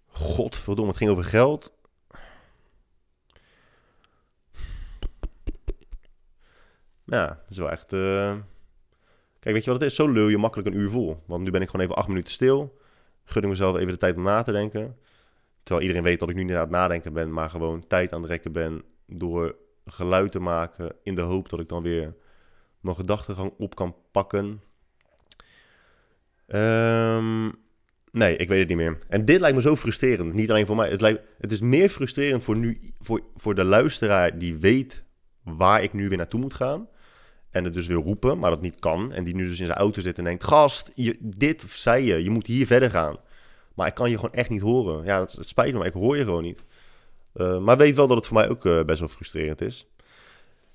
[0.07, 1.73] Godverdomme, het ging over geld.
[7.11, 7.93] Ja, dat is wel echt...
[7.93, 8.35] Uh...
[9.39, 9.95] Kijk, weet je wat het is?
[9.95, 11.23] Zo lul je makkelijk een uur vol.
[11.25, 12.79] Want nu ben ik gewoon even acht minuten stil.
[13.23, 14.97] Gun ik mezelf even de tijd om na te denken.
[15.63, 18.21] Terwijl iedereen weet dat ik nu niet aan het nadenken ben, maar gewoon tijd aan
[18.21, 22.15] het rekken ben door geluid te maken in de hoop dat ik dan weer
[22.79, 24.61] mijn gedachtegang op kan pakken.
[26.47, 27.53] Um,
[28.11, 28.97] nee, ik weet het niet meer.
[29.09, 30.33] En dit lijkt me zo frustrerend.
[30.33, 30.89] Niet alleen voor mij.
[30.89, 35.03] Het, lijkt, het is meer frustrerend voor, nu, voor, voor de luisteraar die weet
[35.43, 36.87] waar ik nu weer naartoe moet gaan.
[37.51, 39.11] En het dus wil roepen, maar dat niet kan.
[39.11, 42.29] En die nu dus in zijn auto zit en denkt: Gast, dit zei je, je
[42.29, 43.17] moet hier verder gaan.
[43.73, 45.05] Maar ik kan je gewoon echt niet horen.
[45.05, 46.63] Ja, dat, spijt me, maar ik hoor je gewoon niet.
[47.33, 49.87] Uh, maar weet wel dat het voor mij ook uh, best wel frustrerend is.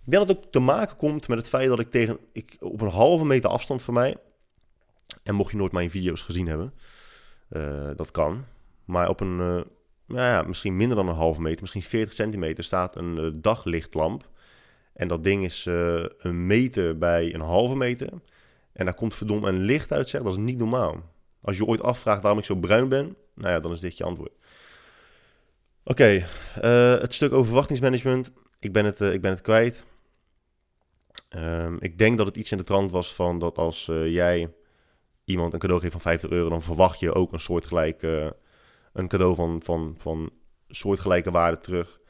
[0.05, 2.57] Ik denk dat het ook te maken komt met het feit dat ik tegen ik,
[2.61, 4.17] op een halve meter afstand van mij.
[5.23, 6.73] En mocht je nooit mijn video's gezien hebben,
[7.51, 8.45] uh, dat kan.
[8.85, 9.65] Maar op een, nou
[10.07, 14.29] ja, misschien minder dan een halve meter, misschien 40 centimeter, staat een daglichtlamp.
[14.97, 18.09] En dat ding is uh, een meter bij een halve meter.
[18.73, 20.23] En daar komt verdomme een licht uit, zeg.
[20.23, 21.15] Dat is niet normaal.
[21.41, 24.05] Als je ooit afvraagt waarom ik zo bruin ben, nou ja, dan is dit je
[24.05, 24.33] antwoord.
[25.85, 26.13] Oké,
[26.63, 28.33] uh, het stuk over verwachtingsmanagement.
[28.59, 29.85] Ik ben het, uh, ik ben het kwijt.
[31.37, 34.53] Um, ik denk dat het iets in de trant was van dat als jij
[35.25, 38.37] iemand een cadeau geeft van 50 euro, dan verwacht je ook een soortgelijke,
[38.93, 40.31] een cadeau van, van, van
[40.69, 42.01] soortgelijke waarde terug.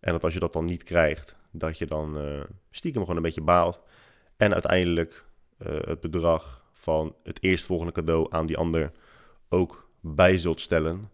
[0.00, 3.22] En dat als je dat dan niet krijgt, dat je dan uh, stiekem gewoon een
[3.22, 3.80] beetje baalt.
[4.36, 5.26] En uiteindelijk
[5.58, 8.92] uh, het bedrag van het eerstvolgende cadeau aan die ander
[9.48, 11.10] ook bij zult stellen.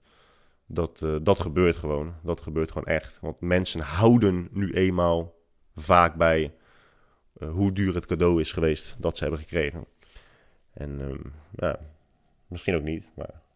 [0.66, 2.14] Dat, eh, dat gebeurt gewoon.
[2.22, 3.18] Dat gebeurt gewoon echt.
[3.20, 5.34] Want mensen houden nu eenmaal
[5.74, 6.54] vaak bij
[7.32, 9.86] eh, hoe duur het cadeau is geweest dat ze hebben gekregen.
[10.72, 11.20] En ehm,
[11.50, 11.80] ja,
[12.46, 13.46] misschien ook niet, maar...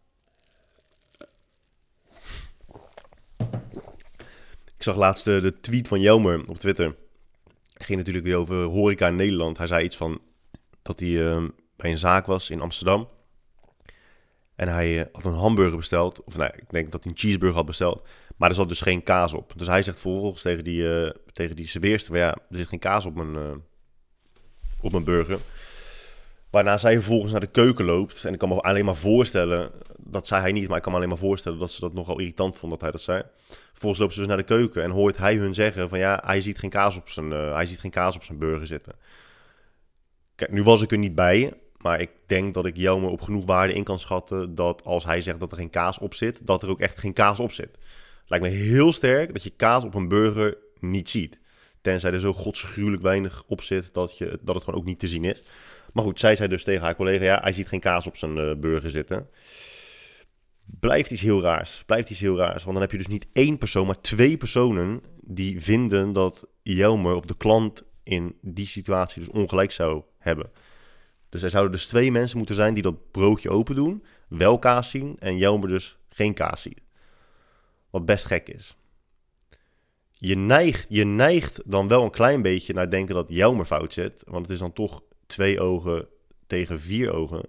[4.83, 6.95] Ik zag laatst de, de tweet van Jelmer op Twitter.
[7.73, 9.57] Het ging natuurlijk weer over horeca in Nederland.
[9.57, 10.21] Hij zei iets van
[10.81, 13.09] dat hij ehm, bij een zaak was in Amsterdam.
[14.55, 16.23] En hij eh, had een hamburger besteld.
[16.23, 18.07] Of nee, ik denk dat hij een cheeseburger had besteld.
[18.37, 19.53] Maar er zat dus geen kaas op.
[19.57, 22.17] Dus hij zegt vervolgens tegen die, uh, tegen die serveerster...
[22.17, 23.63] ja, er zit geen kaas op mijn,
[24.81, 25.39] op mijn burger.
[26.53, 28.25] Waarna zij vervolgens naar de keuken loopt.
[28.25, 29.71] En ik kan me alleen maar voorstellen...
[29.97, 31.59] dat zei hij niet, maar ik kan me alleen maar voorstellen...
[31.59, 33.23] dat ze dat nogal irritant vond dat hij dat zei.
[33.71, 34.83] Vervolgens loopt ze dus naar de keuken...
[34.83, 35.99] en hoort hij hun zeggen van...
[35.99, 38.93] ja, hij ziet geen kaas op zijn, hij ziet geen kaas op zijn burger zitten.
[40.35, 41.53] Kijk, nu was ik er niet bij...
[41.77, 45.21] Maar ik denk dat ik Jelmer op genoeg waarde in kan schatten dat als hij
[45.21, 47.77] zegt dat er geen kaas op zit, dat er ook echt geen kaas op zit.
[48.25, 51.39] Lijkt me heel sterk dat je kaas op een burger niet ziet.
[51.81, 55.07] Tenzij er zo godsgruwelijk weinig op zit dat, je, dat het gewoon ook niet te
[55.07, 55.43] zien is.
[55.93, 58.37] Maar goed, zij zei dus tegen haar collega, ja, hij ziet geen kaas op zijn
[58.37, 59.29] uh, burger zitten.
[60.79, 61.83] Blijft iets heel raars.
[61.85, 62.63] Blijft iets heel raars.
[62.63, 67.15] Want dan heb je dus niet één persoon, maar twee personen die vinden dat Jelmer
[67.15, 70.51] of de klant in die situatie dus ongelijk zou hebben.
[71.29, 74.89] Dus er zouden dus twee mensen moeten zijn die dat broodje open doen, wel kaas
[74.89, 76.81] zien en Jelmer dus geen kaas ziet.
[77.89, 78.75] Wat best gek is.
[80.11, 84.23] Je neigt, je neigt dan wel een klein beetje naar denken dat Jelmer fout zit,
[84.25, 85.01] want het is dan toch
[85.33, 86.07] twee ogen
[86.47, 87.43] tegen vier ogen.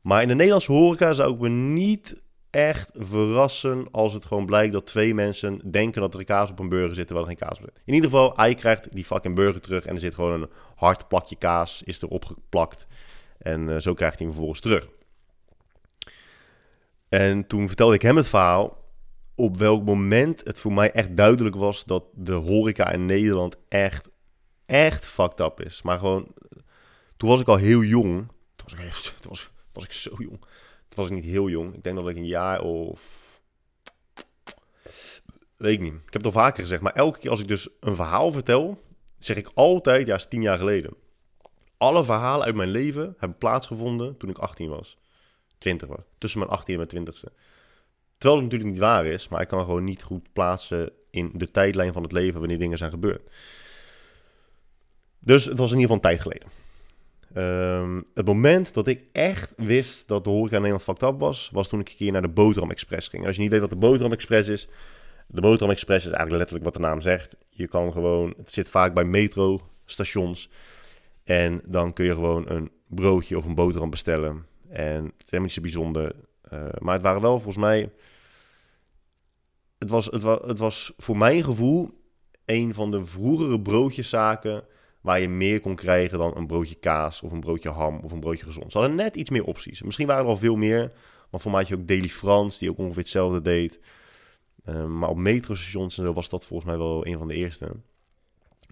[0.00, 4.72] Maar in de Nederlandse horeca zou ik me niet echt verrassen als het gewoon blijkt
[4.72, 7.58] dat twee mensen denken dat er kaas op een burger zit terwijl er geen kaas
[7.58, 7.82] op zit.
[7.84, 11.08] In ieder geval, hij krijgt die fucking burger terug en er zit gewoon een hard
[11.08, 12.86] plakje kaas, is erop geplakt.
[13.38, 14.88] En uh, zo krijgt hij hem vervolgens terug.
[17.08, 18.82] En toen vertelde ik hem het verhaal
[19.34, 24.10] op welk moment het voor mij echt duidelijk was dat de horeca in Nederland echt,
[24.66, 25.82] echt fucked up is.
[25.82, 26.26] Maar gewoon,
[27.16, 28.28] toen was ik al heel jong.
[28.56, 30.40] Toen was ik, toen was, was ik zo jong
[30.94, 31.74] was ik niet heel jong.
[31.74, 33.20] Ik denk dat ik een jaar of...
[35.56, 35.92] Weet ik niet.
[35.92, 36.82] Ik heb het al vaker gezegd.
[36.82, 38.82] Maar elke keer als ik dus een verhaal vertel...
[39.18, 40.94] zeg ik altijd, ja, is tien jaar geleden.
[41.76, 44.98] Alle verhalen uit mijn leven hebben plaatsgevonden toen ik 18 was.
[45.58, 46.04] 20 was.
[46.18, 47.34] Tussen mijn 18 en mijn 20ste.
[48.18, 49.28] Terwijl het natuurlijk niet waar is.
[49.28, 52.38] Maar ik kan gewoon niet goed plaatsen in de tijdlijn van het leven...
[52.38, 53.30] wanneer dingen zijn gebeurd.
[55.24, 56.48] Dus het was in ieder geval een tijd geleden.
[57.36, 61.50] Um, het moment dat ik echt wist dat de horeca in Nederland fucked up was,
[61.52, 63.26] was toen ik een keer naar de Boterham Express ging.
[63.26, 64.68] als je niet weet wat de Boterham Express is,
[65.26, 67.36] de Boterham Express is eigenlijk letterlijk wat de naam zegt.
[67.48, 70.50] Je kan gewoon, het zit vaak bij metrostations
[71.24, 74.46] en dan kun je gewoon een broodje of een boterham bestellen.
[74.68, 76.14] En het is helemaal niet zo bijzonder.
[76.52, 77.90] Uh, maar het waren wel volgens mij,
[79.78, 81.90] het was, het, was, het was voor mijn gevoel
[82.44, 84.64] een van de vroegere broodjeszaken
[85.02, 88.20] waar je meer kon krijgen dan een broodje kaas of een broodje ham of een
[88.20, 88.72] broodje gezond.
[88.72, 89.82] Ze hadden net iets meer opties.
[89.82, 90.92] Misschien waren er al veel meer,
[91.30, 93.78] maar voor mij had je ook Daily France, die ook ongeveer hetzelfde deed.
[94.66, 97.70] Um, maar op metrostations en zo was dat volgens mij wel een van de eerste.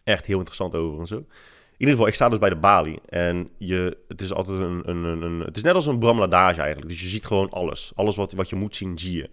[0.04, 1.16] Echt heel interessant over en zo.
[1.16, 3.00] In ieder geval, ik sta dus bij de balie.
[3.08, 6.60] En je, het is altijd een, een, een, een Het is net als een bramladage
[6.60, 6.90] eigenlijk.
[6.90, 7.92] Dus je ziet gewoon alles.
[7.94, 9.30] Alles wat, wat je moet zien, zie je.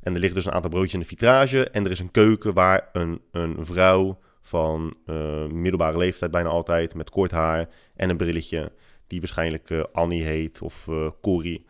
[0.00, 1.70] En er liggen dus een aantal broodjes in de vitrage.
[1.70, 6.94] En er is een keuken waar een, een vrouw van uh, middelbare leeftijd bijna altijd,
[6.94, 8.72] met kort haar en een brilletje,
[9.06, 11.66] die waarschijnlijk uh, Annie heet of uh, Corrie.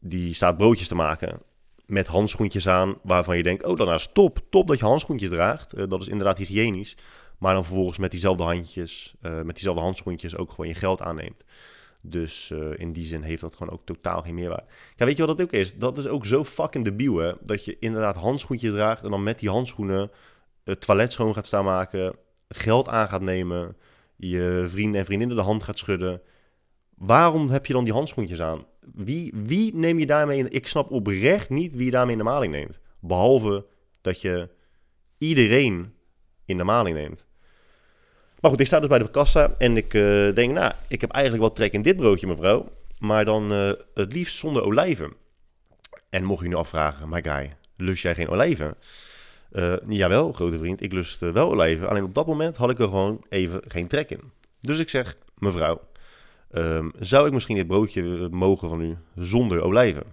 [0.00, 1.40] Die staat broodjes te maken
[1.86, 5.90] met handschoentjes aan, waarvan je denkt, oh, dan is top, top dat je handschoentjes draagt.
[5.90, 6.96] dat is inderdaad hygiënisch.
[7.38, 11.44] Maar dan vervolgens met diezelfde handjes, met diezelfde handschoentjes ook gewoon je geld aanneemt.
[12.00, 14.66] Dus in die zin heeft dat gewoon ook totaal geen meerwaarde.
[14.96, 15.74] Ja, weet je wat dat ook is?
[15.74, 17.32] Dat is ook zo fucking debiel, hè?
[17.40, 20.10] Dat je inderdaad handschoentjes draagt en dan met die handschoenen
[20.64, 22.16] het toilet schoon gaat staan maken,
[22.48, 23.76] geld aan gaat nemen,
[24.16, 26.22] je vrienden en vriendinnen de hand gaat schudden.
[26.94, 28.66] Waarom heb je dan die handschoentjes aan?
[28.94, 30.50] Wie, wie neem je daarmee in?
[30.50, 32.78] Ik snap oprecht niet wie je daarmee in de maling neemt.
[33.00, 33.66] Behalve
[34.00, 34.48] dat je
[35.18, 35.94] iedereen
[36.44, 37.24] in de maling neemt.
[38.40, 41.10] Maar goed, ik sta dus bij de kassa en ik uh, denk, nou, ik heb
[41.10, 42.68] eigenlijk wel trek in dit broodje, mevrouw.
[42.98, 45.12] Maar dan uh, het liefst zonder olijven.
[46.10, 48.76] En mocht je nu afvragen, my guy, lust jij geen olijven?
[49.54, 51.88] Uh, jawel, grote vriend, ik lust uh, wel olijven.
[51.88, 54.20] Alleen op dat moment had ik er gewoon even geen trek in.
[54.60, 55.80] Dus ik zeg, mevrouw,
[56.52, 60.04] um, zou ik misschien dit broodje eh, mogen van u zonder olijven?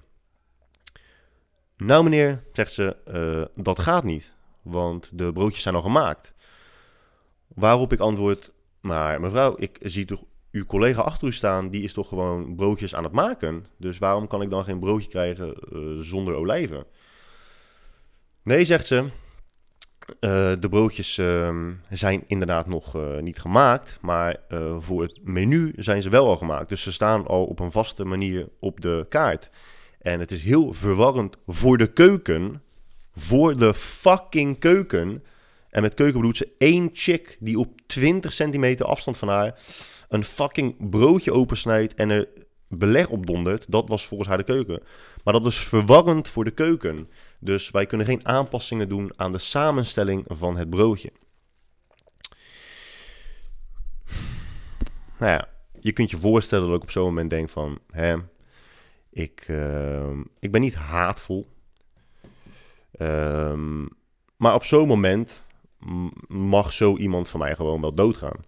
[1.78, 2.96] Nou meneer, zegt ze,
[3.56, 6.34] dat gaat niet, want de broodjes zijn al gemaakt.
[7.48, 8.52] Waarop ik antwoord,
[8.82, 12.96] maar mevrouw, ik zie toch uw collega achter u staan, die is toch gewoon broodjes
[12.96, 13.66] aan het maken.
[13.78, 16.86] Dus waarom kan ik dan geen broodje krijgen eh, zonder olijven?
[18.44, 19.10] Nee, zegt ze.
[20.20, 25.74] Eh, de broodjes ehm, zijn inderdaad nog eh, niet gemaakt, maar eh, voor het menu
[25.76, 26.70] zijn ze wel al gemaakt.
[26.70, 29.50] Dus ze staan al op een vaste manier op de kaart.
[30.02, 32.62] En het is heel verwarrend voor de keuken.
[33.16, 35.24] Voor de fucking keuken.
[35.70, 39.60] En met keuken ze één chick die op 20 centimeter afstand van haar
[40.10, 42.28] een fucking broodje opensnijdt en er
[42.72, 43.72] beleg op dondert.
[43.72, 44.84] Dat was volgens haar de keuken.
[45.24, 47.10] Maar dat is verwarrend voor de keuken.
[47.40, 51.12] Dus wij kunnen geen aanpassingen doen aan de samenstelling van het broodje.
[55.20, 55.48] Nou ja,
[55.80, 57.80] je kunt je voorstellen dat ik op zo'n moment denk van...
[57.92, 58.16] Hè,
[59.10, 61.48] ik, ehm, ik ben niet haatvol.
[62.92, 63.86] Ehm,
[64.38, 65.44] maar op zo'n moment
[66.28, 68.46] mag zo iemand van mij gewoon wel doodgaan.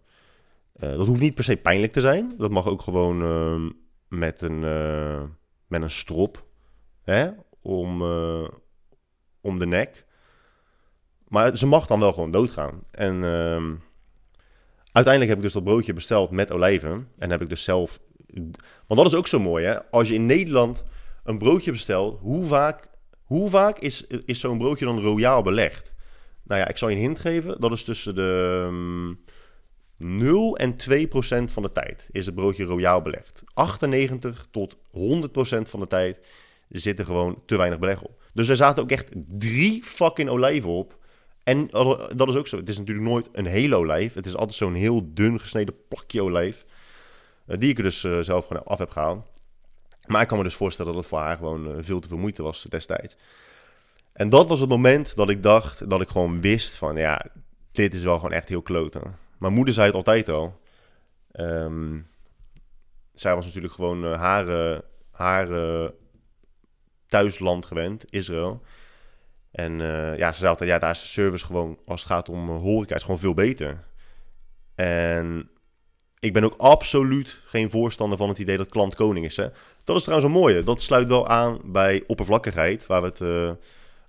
[0.74, 2.34] Eh, dat hoeft niet per se pijnlijk te zijn.
[2.38, 3.70] Dat mag ook gewoon ehm,
[4.14, 5.24] met, een, eh,
[5.68, 6.46] met een strop
[7.04, 7.30] hè,
[7.62, 8.48] om, eh,
[9.42, 10.06] om de nek.
[11.28, 12.84] Maar ze mag dan wel gewoon doodgaan.
[12.92, 13.76] En ehm,
[14.92, 17.08] uiteindelijk heb ik dus dat broodje besteld met olijven.
[17.18, 18.00] En heb ik dus zelf...
[18.88, 19.92] Want dat is ook zo mooi, hè?
[19.92, 20.84] Als je in Nederland
[21.24, 22.88] een broodje bestelt, hoe vaak,
[23.24, 25.94] hoe vaak is, is zo'n broodje dan royaal belegd?
[26.44, 27.62] Nou ja, ik zal je een hint geven.
[27.62, 29.14] Dat is tussen de ehm,
[30.04, 33.44] 0 en 2 procent van de tijd is het broodje royaal belegd.
[33.54, 36.18] 98 tot 100 procent van de tijd
[36.70, 38.22] zit er gewoon te weinig beleg op.
[38.34, 40.98] Dus er zaten ook echt drie fucking olijven op.
[41.44, 41.68] En
[42.16, 42.58] dat is ook zo.
[42.58, 44.14] Het is natuurlijk nooit een hele olijf.
[44.14, 46.66] Het is altijd zo'n heel dun gesneden plakje olijf.
[47.46, 49.26] eh, die ik er dus eh, zelf gewoon af heb gehaald.
[50.06, 52.18] Maar ik kan me dus voorstellen dat het voor haar gewoon eh, veel te veel
[52.18, 53.16] moeite was destijds.
[54.14, 57.26] En dat was het moment dat ik dacht, dat ik gewoon wist van ja,
[57.72, 59.16] dit is wel gewoon echt heel kloten.
[59.44, 60.60] Mijn moeder zei het altijd al.
[61.32, 62.00] Ehm,
[63.14, 64.80] zij was natuurlijk gewoon eh, haar, eh,
[65.12, 65.90] haar eh,
[67.08, 68.62] thuisland gewend, Israël.
[69.52, 69.78] En
[70.18, 72.96] ja, ze zei altijd, ja, daar is de service gewoon, als het gaat om horeca,
[72.96, 73.84] is gewoon veel beter.
[74.76, 75.50] En
[76.20, 79.38] ik ben ook absoluut geen voorstander van het idee dat klant koning is.
[79.38, 79.48] Hè?
[79.84, 80.64] Dat is trouwens een mooie.
[80.64, 83.20] Dat sluit wel aan bij oppervlakkigheid, waar we het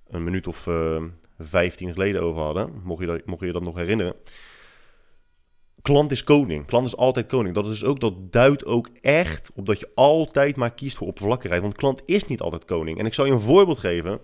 [0.09, 1.03] een minuut of eh
[1.38, 2.81] 15 geleden over hadden.
[2.85, 4.14] Mocht je, dat, mocht je dat nog herinneren.
[5.85, 6.66] Klant is koning.
[6.66, 7.55] Klant is altijd koning.
[7.55, 11.62] Dat, is ook, dat duidt ook echt op dat je altijd maar kiest voor oppervlakkigheid.
[11.62, 12.99] Want klant is niet altijd koning.
[12.99, 14.20] En ik zal je een voorbeeld geven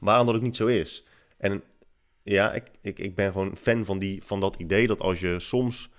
[0.00, 1.04] waarom dat ook niet zo is.
[1.36, 1.62] En
[2.22, 5.40] ja, ik, ik, ik ben gewoon fan van, die, van dat idee dat als je
[5.40, 5.90] soms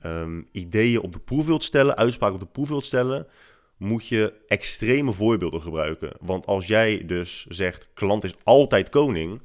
[0.00, 3.26] ehm, ideeën op de proef wilt stellen, uitspraken op de proef wilt stellen,
[3.76, 6.12] moet je extreme voorbeelden gebruiken.
[6.20, 9.42] Want als jij dus zegt, klant is altijd koning,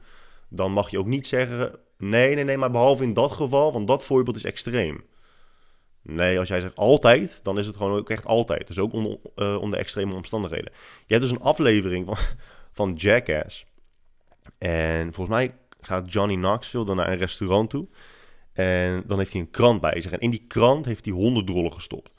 [0.49, 3.87] dan mag je ook niet zeggen, nee, nee, nee, maar behalve in dat geval, want
[3.87, 5.03] dat voorbeeld is extreem.
[6.01, 8.67] Nee, als jij zegt altijd, dan is het gewoon ook echt altijd.
[8.67, 10.71] Dus ook onder, eh, onder extreme omstandigheden.
[11.05, 12.17] Je hebt dus een aflevering van,
[12.71, 13.65] van Jackass.
[14.57, 17.87] En volgens mij gaat Johnny Knoxville dan naar een restaurant toe.
[18.53, 20.11] En dan heeft hij een krant bij zich.
[20.11, 22.11] En in die krant heeft hij honderd rollen gestopt.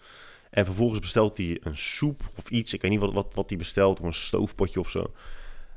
[0.51, 2.73] En vervolgens bestelt hij een soep of iets.
[2.73, 4.01] Ik weet niet wat, wat, wat hij bestelt.
[4.01, 5.13] Of een stoofpotje of zo.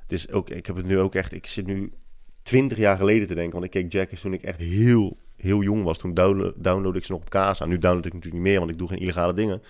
[0.02, 1.34] Het is ook, ik heb het nu ook echt...
[1.34, 1.94] Ik zit nu
[2.42, 3.54] twintig jaar geleden te denken.
[3.54, 5.98] Want ik keek Jackass toen ik echt heel, heel jong was.
[5.98, 7.66] Toen download, downloadde ik ze nog op Casa.
[7.66, 9.62] Nu download ik natuurlijk niet meer, want ik doe geen illegale dingen.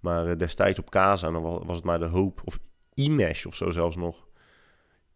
[0.00, 2.42] Maar eh, destijds op Casa, dan was, het maar de hoop.
[2.44, 2.58] Of
[2.94, 4.26] Imesh of zo zelfs nog.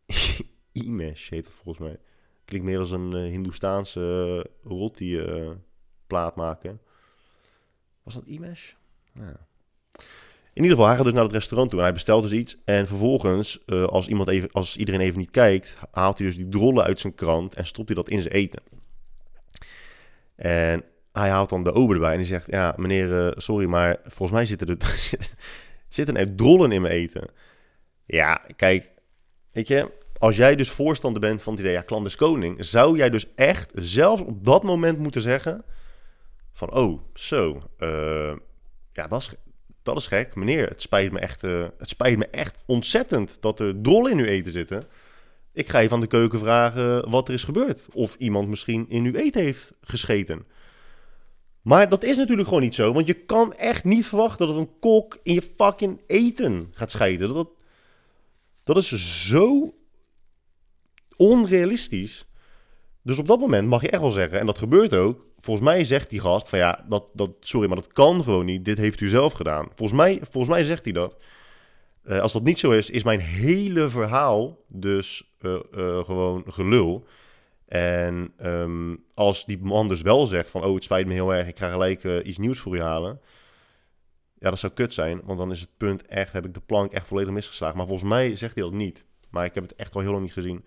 [0.72, 1.98] Imesh heet het volgens mij.
[2.44, 4.00] Klinkt meer als een uh, Hindoestaanse
[4.36, 5.50] uh, roti uh,
[6.06, 6.80] plaat maken.
[8.02, 8.72] Was dat Imesh?
[9.12, 9.45] Ja.
[10.56, 12.56] In ieder geval, hij gaat dus naar het restaurant toe en hij bestelt dus iets.
[12.64, 16.48] En vervolgens, uh, als, iemand even, als iedereen even niet kijkt, haalt hij dus die
[16.48, 18.62] drollen uit zijn krant en stopt hij dat in zijn eten.
[20.36, 23.98] En hij haalt dan de ober erbij en hij zegt, ja meneer, uh, sorry, maar
[24.02, 25.10] volgens mij zitten er,
[25.88, 27.30] zitten er drollen in mijn eten.
[28.04, 28.90] Ja, kijk,
[29.52, 32.96] weet je, als jij dus voorstander bent van het idee, ja, klant is koning, zou
[32.96, 35.64] jij dus echt zelfs op dat moment moeten zeggen
[36.52, 38.36] van, oh, zo, uh,
[38.92, 39.30] ja, dat is,
[39.86, 40.34] dat is gek.
[40.34, 44.18] Meneer, het spijt me echt, uh, het spijt me echt ontzettend dat er drollen in
[44.18, 44.84] uw eten zitten.
[45.52, 47.86] Ik ga even aan de keuken vragen wat er is gebeurd.
[47.92, 50.46] Of iemand misschien in uw eten heeft gescheten.
[51.62, 52.92] Maar dat is natuurlijk gewoon niet zo.
[52.92, 57.34] Want je kan echt niet verwachten dat een kok in je fucking eten gaat scheiden.
[57.34, 57.48] Dat,
[58.64, 59.74] dat is zo
[61.16, 62.26] onrealistisch.
[63.02, 65.26] Dus op dat moment mag je echt wel zeggen, en dat gebeurt ook.
[65.46, 68.64] Volgens mij zegt die gast van ja, dat, dat, sorry, maar dat kan gewoon niet.
[68.64, 69.64] Dit heeft u zelf gedaan.
[69.74, 71.16] Volgens mij, volgens mij zegt hij dat.
[72.04, 77.06] Uh, als dat niet zo is, is mijn hele verhaal dus uh, uh, gewoon gelul.
[77.66, 81.46] En um, als die man dus wel zegt van oh, het spijt me heel erg,
[81.46, 83.20] ik ga gelijk iets nieuws voor u halen.
[84.38, 86.92] Ja, dat zou kut zijn, want dan is het punt echt, heb ik de plank
[86.92, 87.76] echt volledig misgeslagen.
[87.76, 89.04] Maar volgens mij zegt hij dat niet.
[89.30, 90.64] Maar ik heb het echt al heel lang niet gezien.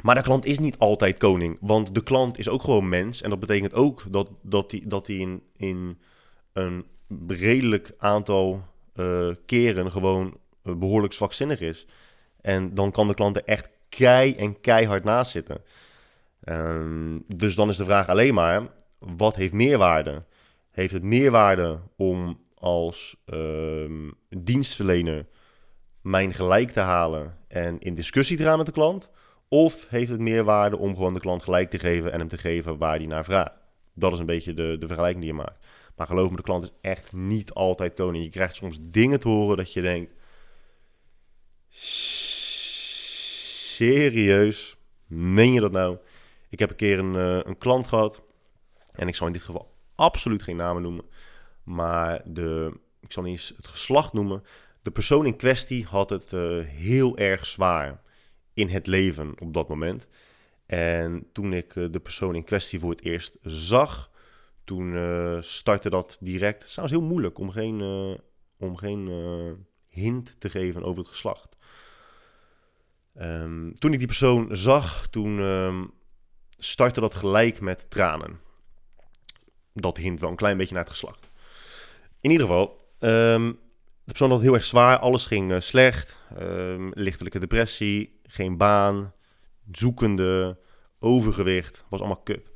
[0.00, 3.22] Maar de klant is niet altijd koning, want de klant is ook gewoon mens.
[3.22, 5.98] En dat betekent ook dat, dat hij dat die in, in
[6.52, 6.86] een
[7.26, 8.64] redelijk aantal
[8.94, 11.86] eh, keren gewoon eh, behoorlijk zwakzinnig is.
[12.40, 15.62] En dan kan de klant er echt kei en keihard naast zitten.
[16.44, 18.68] Ehm, dus dan is de vraag alleen maar,
[18.98, 20.24] wat heeft meerwaarde?
[20.70, 25.26] Heeft het meerwaarde om als ehm, dienstverlener
[26.00, 29.10] mijn gelijk te halen en in discussie te gaan met de klant?
[29.52, 32.78] Of heeft het meerwaarde om gewoon de klant gelijk te geven en hem te geven
[32.78, 33.52] waar hij naar vraagt?
[33.94, 35.66] Dat is een beetje de, de vergelijking die je maakt.
[35.96, 38.24] Maar geloof me, de klant is echt niet altijd koning.
[38.24, 40.12] Je krijgt soms dingen te horen dat je denkt...
[43.68, 44.76] Serieus?
[45.06, 45.96] Meen je dat nou?
[46.48, 48.22] Ik heb een keer een, uh, een klant gehad.
[48.92, 51.04] En ik zal in dit geval absoluut geen namen noemen.
[51.64, 54.44] Maar de, ik zal niet eens het geslacht noemen.
[54.82, 58.01] De persoon in kwestie had het uh, heel erg zwaar
[58.54, 60.06] in het leven op dat moment.
[60.66, 64.10] En toen ik uh, de persoon in kwestie voor het eerst zag,
[64.64, 66.74] toen uh, startte dat direct.
[66.74, 68.14] Het is heel moeilijk om geen, uh,
[68.58, 69.08] om geen
[69.88, 71.56] hint te geven over het geslacht.
[73.20, 75.90] Um, toen ik die persoon zag, toen um,
[76.58, 78.40] startte dat gelijk met tranen.
[79.74, 81.30] Dat hint wel een klein beetje naar het geslacht.
[82.20, 83.50] In ieder geval, um,
[84.04, 84.98] de persoon had heel erg zwaar.
[84.98, 86.18] Alles ging slecht.
[86.90, 89.12] lichtelijke depressie, geen baan,
[89.72, 90.58] zoekende,
[90.98, 91.84] overgewicht.
[91.88, 92.50] Was allemaal kut.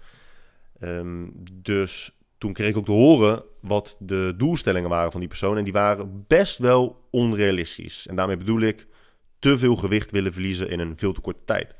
[1.53, 5.57] dus toen kreeg ik ook te horen wat de doelstellingen waren van die persoon.
[5.57, 8.07] En die waren best wel onrealistisch.
[8.07, 8.87] En daarmee bedoel ik
[9.39, 11.77] te veel gewicht willen verliezen in een veel te korte tijd.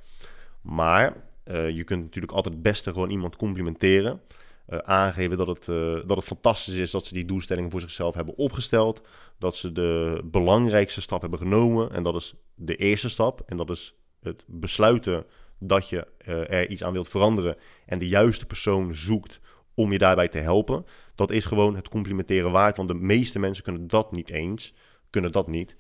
[0.61, 4.21] Maar uh, je kunt natuurlijk altijd het beste gewoon iemand complimenteren.
[4.69, 8.15] Uh, aangeven dat het, uh, dat het fantastisch is dat ze die doelstellingen voor zichzelf
[8.15, 9.03] hebben opgesteld.
[9.39, 11.91] Dat ze de belangrijkste stap hebben genomen.
[11.91, 13.43] En dat is de eerste stap.
[13.47, 15.25] En dat is het besluiten
[15.59, 16.07] dat je
[16.47, 17.57] er iets aan wilt veranderen.
[17.87, 19.41] En de juiste persoon zoekt
[19.75, 20.87] om je daarbij te helpen.
[21.15, 22.77] Dat is gewoon het complimenteren waard.
[22.77, 24.75] Want de meeste mensen kunnen dat niet eens.
[25.11, 25.77] Kunnen dat niet.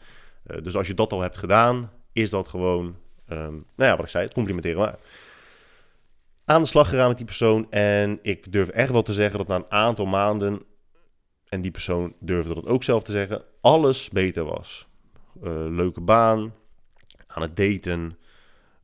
[0.62, 2.84] Dus als je dat al hebt gedaan, is dat gewoon,
[3.28, 5.00] um, nou ja, wat ik zei, het complimenteren waard.
[6.48, 7.70] Aan de slag gegaan met die persoon.
[7.70, 10.62] En ik durf echt wel te zeggen dat na een aantal maanden,
[11.48, 14.88] en die persoon durfde dat ook zelf te zeggen, alles beter was.
[15.42, 16.54] Uh, leuke baan,
[17.26, 18.18] aan het daten,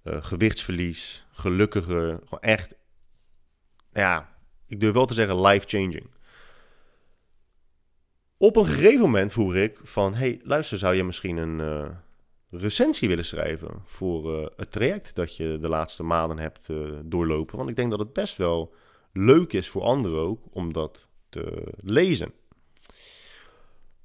[0.05, 2.09] uh, gewichtsverlies, gelukkiger.
[2.09, 2.75] Gewoon echt,
[3.93, 4.37] ja,
[4.67, 6.11] ik durf wel te zeggen life-changing.
[8.37, 10.15] Op een gegeven moment vroeg ik van...
[10.15, 11.89] hey, luister, zou je misschien een uh,
[12.59, 13.83] recensie willen schrijven...
[13.85, 17.57] voor uh, het traject dat je de laatste maanden hebt uh, doorlopen?
[17.57, 18.75] Want ik denk dat het best wel
[19.13, 22.33] leuk is voor anderen ook om dat te lezen.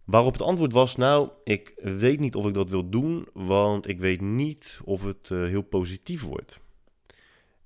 [0.04, 3.28] Waarop het antwoord was, nou, ik weet niet of ik dat wil doen...
[3.34, 6.60] want ik weet niet of het heel positief wordt.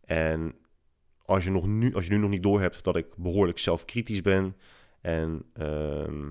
[0.05, 0.55] En
[1.25, 4.55] als je, nog nu, als je nu nog niet doorhebt dat ik behoorlijk zelfkritisch ben...
[5.01, 5.43] en...
[5.59, 6.29] Uh,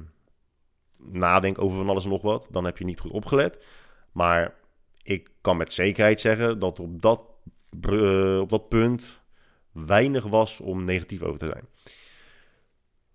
[1.02, 3.64] nadenk over van alles en nog wat, dan heb je niet goed opgelet.
[4.12, 4.54] Maar
[5.02, 7.24] ik kan met zekerheid zeggen dat op dat,
[7.90, 9.04] uh, op dat punt
[9.72, 11.64] weinig was om negatief over te zijn.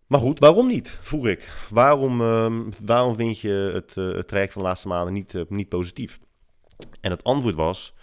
[0.07, 0.97] Maar goed, waarom niet?
[1.01, 1.65] Vroeg ik.
[1.69, 5.41] Waarom, uh, waarom vind je het, uh, het traject van de laatste maanden niet, uh,
[5.47, 6.19] niet positief?
[7.01, 7.93] En het antwoord was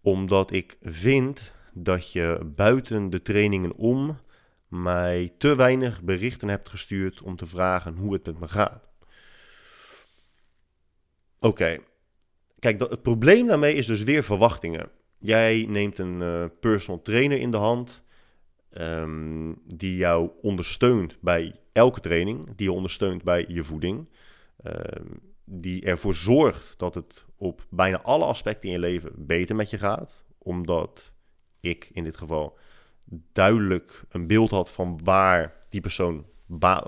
[0.00, 4.18] omdat ik vind dat je buiten de trainingen om
[4.68, 8.88] mij te weinig berichten hebt gestuurd om te vragen hoe het met me gaat.
[11.38, 11.78] Oké.
[12.60, 14.88] Kijk, het probleem daarmee is dus weer verwachtingen.
[15.18, 18.02] Jij neemt een uh, personal trainer in de hand
[18.72, 24.08] um, die jou ondersteunt bij elke training, die je ondersteunt bij je voeding,
[24.64, 29.70] um, die ervoor zorgt dat het op bijna alle aspecten in je leven beter met
[29.70, 31.12] je gaat, omdat
[31.60, 32.58] ik in dit geval
[33.32, 36.26] duidelijk een beeld had van waar die persoon,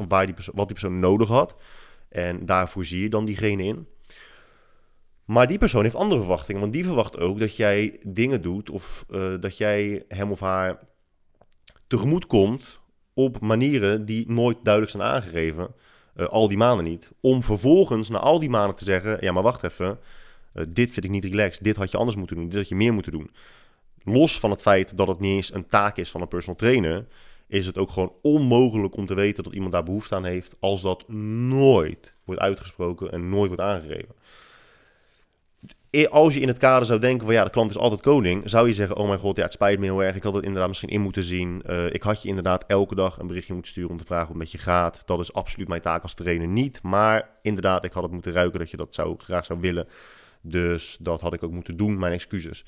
[0.09, 1.57] waar die persoon wat die persoon nodig had.
[2.09, 3.87] En daarvoor zie je dan diegene in.
[5.25, 6.61] Maar die persoon heeft andere verwachtingen.
[6.61, 10.79] Want die verwacht ook dat jij dingen doet of uh, dat jij hem of haar
[11.87, 12.81] tegemoet komt
[13.14, 15.75] op manieren die nooit duidelijk zijn aangegeven.
[16.16, 17.11] Uh, al die maanden niet.
[17.20, 19.99] Om vervolgens na al die maanden te zeggen: ja, maar wacht even.
[20.55, 21.64] Uh, dit vind ik niet relaxed.
[21.64, 22.49] Dit had je anders moeten doen.
[22.49, 23.31] Dit had je meer moeten doen.
[24.05, 27.07] Los van het feit dat het niet eens een taak is van een personal trainer,
[27.47, 30.57] is het ook gewoon onmogelijk om te weten dat iemand daar behoefte aan heeft.
[30.61, 34.51] als dat nooit wordt uitgesproken en nooit wordt aangegeven eh,
[36.11, 38.66] als je in het kader zou denken van ja, de klant is altijd koning, zou
[38.66, 40.16] je zeggen, oh mijn god, ja, het spijt me heel erg.
[40.16, 41.62] Ik had het inderdaad misschien in moeten zien.
[41.66, 44.36] Uh, ik had je inderdaad elke dag een berichtje moeten sturen om te vragen hoe
[44.36, 45.03] het met je gaat.
[45.05, 46.82] Dat is absoluut mijn taak als trainer niet.
[46.82, 49.88] Maar inderdaad, ik had het moeten ruiken dat je dat zou, graag zou willen.
[50.40, 52.64] Dus dat had ik ook moeten doen, mijn excuses.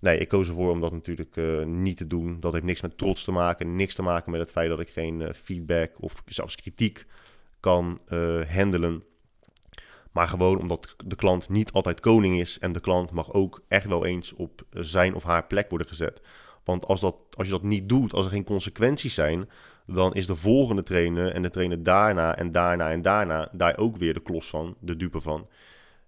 [0.00, 2.40] Nee, ik koos ervoor om dat natuurlijk uh, niet te doen.
[2.40, 4.88] Dat heeft niks met trots te maken, niks te maken met het feit dat ik
[4.88, 7.06] geen uh, feedback of zelfs kritiek
[7.60, 8.00] kan
[8.48, 9.02] handelen.
[10.14, 13.86] Maar gewoon omdat de klant niet altijd koning is en de klant mag ook echt
[13.86, 16.22] wel eens op zijn of haar plek worden gezet.
[16.64, 19.48] Want als, dat, als je dat niet doet, als er geen consequenties zijn,
[19.86, 23.96] dan is de volgende trainer en de trainer daarna en daarna en daarna daar ook
[23.96, 25.48] weer de klos van, de dupe van.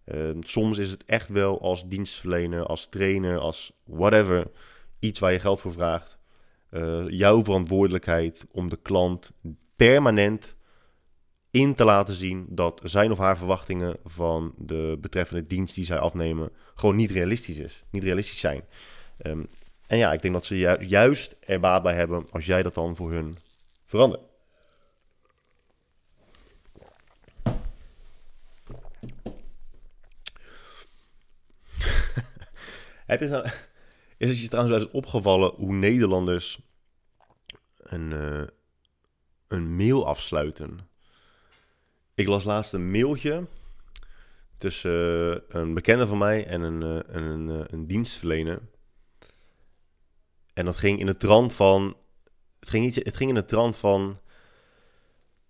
[0.04, 4.50] Uh, soms is het echt wel als dienstverlener, als trainer, als whatever,
[4.98, 6.18] iets waar je geld voor vraagt.
[6.70, 9.32] Uh, jouw verantwoordelijkheid om de klant
[9.76, 10.55] permanent
[11.50, 15.98] in te laten zien dat zijn of haar verwachtingen van de betreffende dienst die zij
[15.98, 18.64] afnemen gewoon niet realistisch is, niet realistisch zijn.
[19.26, 19.46] Um,
[19.86, 22.74] en ja, ik denk dat ze ju juist er baat bij hebben als jij dat
[22.74, 23.38] dan voor hun
[23.84, 24.22] verandert.
[33.06, 33.48] Heb je nou,
[34.16, 36.60] is het je trouwens opgevallen hoe Nederlanders
[37.76, 38.46] een, uh,
[39.48, 40.88] een mail afsluiten?
[42.16, 43.46] Ik las laatst een mailtje
[44.58, 44.90] tussen
[45.32, 48.60] eh, een bekende van mij en een, uh, een, uh, een dienstverlener.
[50.54, 51.96] En dat ging in de trant van.
[52.60, 54.20] Het ging, iets, het ging in de trant van.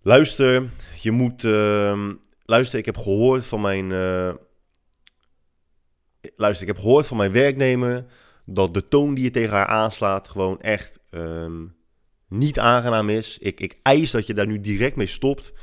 [0.01, 0.69] Luister,
[1.01, 1.43] je moet.
[1.43, 2.13] Uh,
[2.45, 3.87] luister, ik heb gehoord van mijn.
[6.35, 8.05] luister, ik heb gehoord van mijn werknemer.
[8.45, 10.27] dat de toon die je tegen haar aanslaat.
[10.27, 10.99] gewoon echt.
[11.11, 11.75] Um,
[12.27, 13.37] niet aangenaam is.
[13.37, 15.53] Ik, ik eis dat je daar nu direct mee stopt.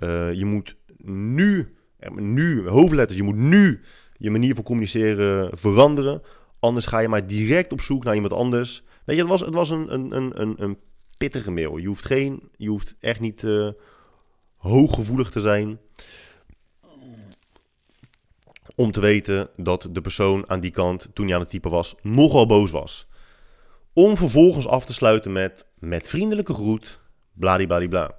[0.00, 1.74] Uh, je moet nu,
[2.14, 3.80] nu, hoofdletters, je moet nu
[4.16, 6.22] je manier van communiceren veranderen.
[6.58, 8.82] Anders ga je maar direct op zoek naar iemand anders.
[9.04, 10.78] Weet je, het was, het was een, een, een, een
[11.18, 11.76] pittige mail.
[11.76, 13.70] Je hoeft, geen, je hoeft echt niet uh,
[14.56, 15.78] hooggevoelig te zijn.
[18.74, 21.94] Om te weten dat de persoon aan die kant, toen hij aan het typen was,
[22.02, 23.08] nogal boos was.
[23.92, 27.00] Om vervolgens af te sluiten met, met vriendelijke groet,
[27.32, 28.18] bladibladibla.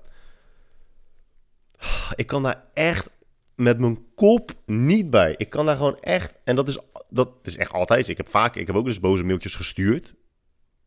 [2.15, 3.09] Ik kan daar echt
[3.55, 5.36] met mijn kop niet bij.
[5.38, 6.39] Ik kan daar gewoon echt.
[6.43, 8.07] En dat is, dat is echt altijd.
[8.07, 8.55] Ik heb vaak.
[8.55, 10.13] Ik heb ook eens boze mailtjes gestuurd.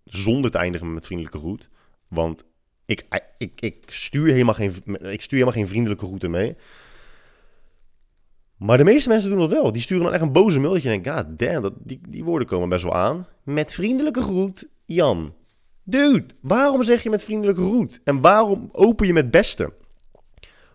[0.04, 1.68] Zonder te eindigen met vriendelijke groet.
[2.08, 2.44] Want
[2.86, 3.06] ik,
[3.38, 6.56] ik, ik, stuur helemaal geen, ik stuur helemaal geen vriendelijke groeten mee.
[8.56, 9.72] Maar de meeste mensen doen dat wel.
[9.72, 10.90] Die sturen dan echt een boze mailtje.
[10.90, 13.26] En denk, god damn, dat, die, die woorden komen best wel aan.
[13.42, 15.34] Met vriendelijke groet, Jan.
[15.82, 18.00] Dude, waarom zeg je met vriendelijke groet?
[18.04, 19.72] En waarom open je met beste?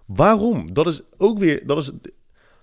[0.05, 0.73] Waarom?
[0.73, 1.91] Dat is ook weer, dat is,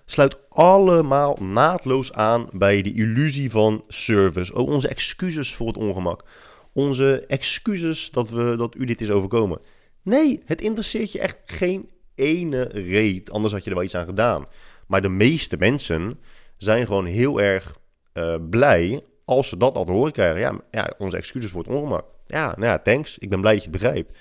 [0.05, 4.55] sluit allemaal naadloos aan bij de illusie van service.
[4.55, 6.25] Ook onze excuses voor het ongemak.
[6.73, 9.61] Onze excuses dat, we, dat u dit is overkomen.
[10.03, 13.31] Nee, het interesseert je echt geen ene reet.
[13.31, 14.47] Anders had je er wel iets aan gedaan.
[14.87, 16.19] Maar de meeste mensen
[16.57, 17.79] zijn gewoon heel erg
[18.15, 20.41] uh, blij als ze dat al te horen krijgen.
[20.41, 22.05] Ja, ja, onze excuses voor het ongemak.
[22.27, 23.19] Ja, nou ja, thanks.
[23.19, 24.19] Ik ben blij dat je het begrijpt.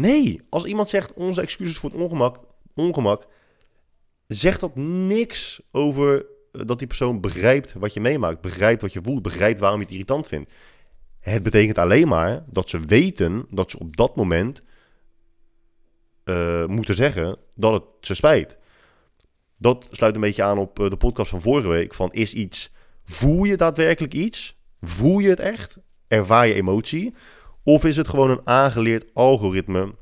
[0.00, 2.36] Nee, als iemand zegt onze excuses voor het ongemak,
[2.74, 3.26] ongemak,
[4.26, 9.00] zegt dat niks over eh, dat die persoon begrijpt wat je meemaakt, begrijpt wat je
[9.02, 10.52] voelt, begrijpt waarom je het irritant vindt.
[11.20, 14.62] Het betekent alleen maar dat ze weten dat ze op dat moment
[16.24, 18.58] uh, moeten zeggen dat het ze spijt.
[19.58, 21.94] Dat sluit een beetje aan op eh, de podcast van vorige week.
[21.94, 22.72] Van is iets,
[23.04, 24.56] voel je daadwerkelijk iets?
[24.80, 25.78] Voel je het echt?
[26.08, 27.14] Ervaar je emotie?
[27.70, 29.94] Of is het gewoon een aangeleerd algoritme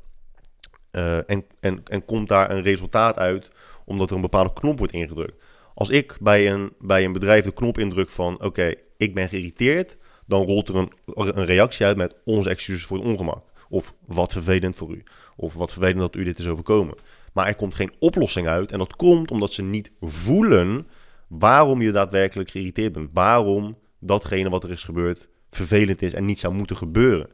[0.91, 3.51] uh, en, en, en komt daar een resultaat uit
[3.85, 5.43] omdat er een bepaalde knop wordt ingedrukt?
[5.73, 9.97] Als ik bij een, bij een bedrijf de knop indruk van oké, ik ben geïrriteerd,
[10.25, 13.43] dan rolt er een, een reactie uit met onze excuses voor het ongemak.
[13.69, 15.03] Of wat vervelend voor u.
[15.35, 16.95] Of wat vervelend dat u dit is overkomen.
[17.33, 18.71] Maar er komt geen oplossing uit.
[18.71, 20.87] En dat komt omdat ze niet voelen
[21.27, 23.09] waarom je daadwerkelijk geïrriteerd bent.
[23.13, 27.29] Waarom datgene wat er is gebeurd vervelend is en niet zou moeten gebeuren.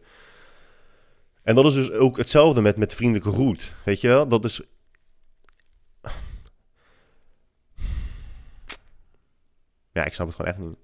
[1.45, 3.73] En dat is dus ook hetzelfde met, met vriendelijke groet.
[3.83, 4.27] Weet je wel?
[4.27, 4.61] Dat is.
[9.91, 10.77] Ja, ik snap het gewoon echt niet.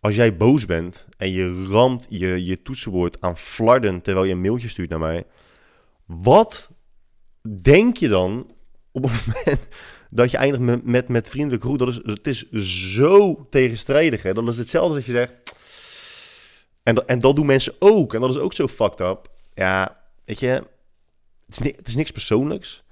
[0.00, 4.40] Als jij boos bent en je ramt je, je toetsenbord aan flarden terwijl je een
[4.40, 5.26] mailtje stuurt naar mij.
[6.04, 6.70] Wat
[7.62, 8.50] denk je dan
[8.90, 9.68] op het moment
[10.10, 11.78] dat je eindigt met, met, met vriendelijke groet?
[11.78, 12.48] Dat is, het is
[12.94, 14.22] zo tegenstrijdig.
[14.22, 14.34] Hè?
[14.34, 15.32] Dan is hetzelfde als je zegt.
[16.82, 18.14] En, en dat doen mensen ook.
[18.14, 19.34] En dat is ook zo fucked up.
[19.56, 20.62] Ja, weet je,
[21.46, 22.84] het is, niks persoonlijks,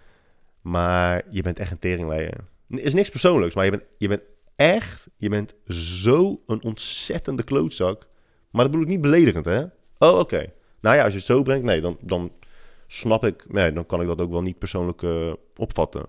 [0.60, 2.44] maar je bent echt een teringleier.
[2.68, 4.22] Is niks persoonlijks, maar je bent, je bent
[4.56, 8.08] echt, je bent zo een ontzettende klootzak.
[8.50, 9.64] Maar dat bedoel ik niet beledigend, hè?
[9.98, 10.52] Oh, oké.
[10.80, 12.32] Nou ja, als je het zo brengt, nee, dan, dan
[12.86, 16.06] snap ik, nee, dan kan ik dat ook wel niet persoonlijk uh, opvatten.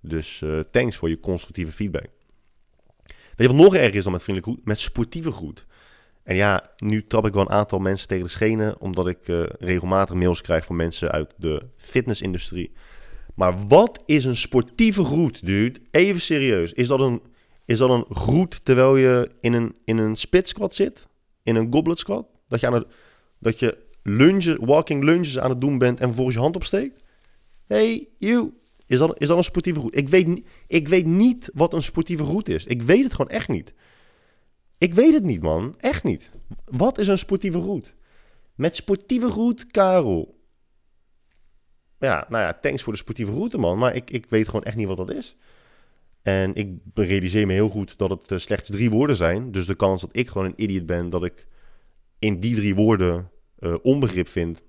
[0.00, 2.08] Dus uh, thanks voor je constructieve feedback.
[3.06, 4.64] Weet je wat nog erger is dan met vriendelijk?
[4.64, 5.66] Met sportieve goed.
[6.26, 9.42] En ja, nu trap ik wel een aantal mensen tegen de schenen, omdat ik uh,
[9.58, 12.72] regelmatig mails krijg van mensen uit de fitnessindustrie.
[13.34, 15.80] Maar wat is een sportieve groet, dude?
[15.90, 16.72] Even serieus.
[16.72, 17.22] Is dat een,
[17.64, 21.08] is dat een groet terwijl je in een, in een split squat zit?
[21.42, 22.26] In een goblet squat?
[22.48, 22.86] Dat je, aan het,
[23.38, 27.04] dat je lunge, walking lunges aan het doen bent en vervolgens je hand opsteekt?
[27.66, 28.52] Hey, you.
[28.86, 29.96] Is dat, is dat een sportieve groet?
[29.96, 32.66] Ik weet, ik weet niet wat een sportieve groet is.
[32.66, 33.72] Ik weet het gewoon echt niet.
[34.78, 35.74] Ik weet het niet, man.
[35.78, 36.30] Echt niet.
[36.64, 37.94] Wat is een sportieve groet?
[38.54, 40.40] Met sportieve groet, Karel.
[41.98, 43.78] Ja, nou ja, thanks voor de sportieve route, man.
[43.78, 45.36] Maar ik, ik weet gewoon echt niet wat dat is.
[46.22, 49.52] En ik realiseer me heel goed dat het uh, slechts drie woorden zijn.
[49.52, 51.46] Dus de kans dat ik gewoon een idiot ben, dat ik
[52.18, 54.62] in die drie woorden uh, onbegrip vind,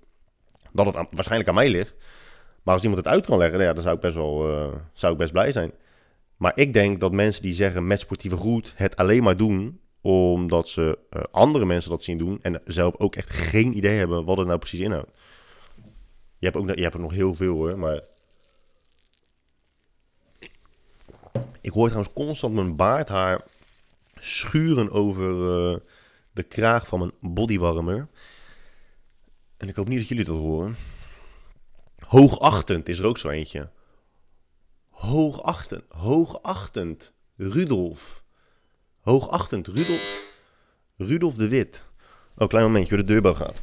[0.72, 1.96] dat het waarschijnlijk aan mij ligt.
[2.64, 5.12] Maar als iemand het uit kan leggen, nou dan zou ik best wel uh, zou
[5.14, 5.72] ik best blij zijn.
[6.38, 10.70] Maar ik denk dat mensen die zeggen met sportieve groet het alleen maar doen omdat
[10.70, 11.00] ze
[11.32, 14.60] andere mensen dat zien doen en zelf ook echt geen idee hebben wat het nou
[14.60, 15.18] precies inhoudt.
[16.40, 18.02] Je hebt, ook, je hebt er nog heel veel hoor, maar...
[21.62, 23.46] Ik hoor trouwens constant mijn baardhaar
[24.20, 25.78] schuren over uh,
[26.34, 28.08] de kraag van mijn bodywarmer.
[29.58, 30.76] En ik hoop niet dat jullie dat horen.
[32.08, 33.70] Hoogachtend is er ook zo eentje.
[34.90, 35.84] Hoogachtend.
[35.90, 37.14] Hoogachtend.
[37.36, 38.24] Rudolf.
[39.08, 39.68] Hoogachtend.
[39.68, 40.24] Rudolf.
[40.98, 41.84] Rudolf de Wit.
[42.38, 43.62] Oh, klein momentje, de deurbel gaat.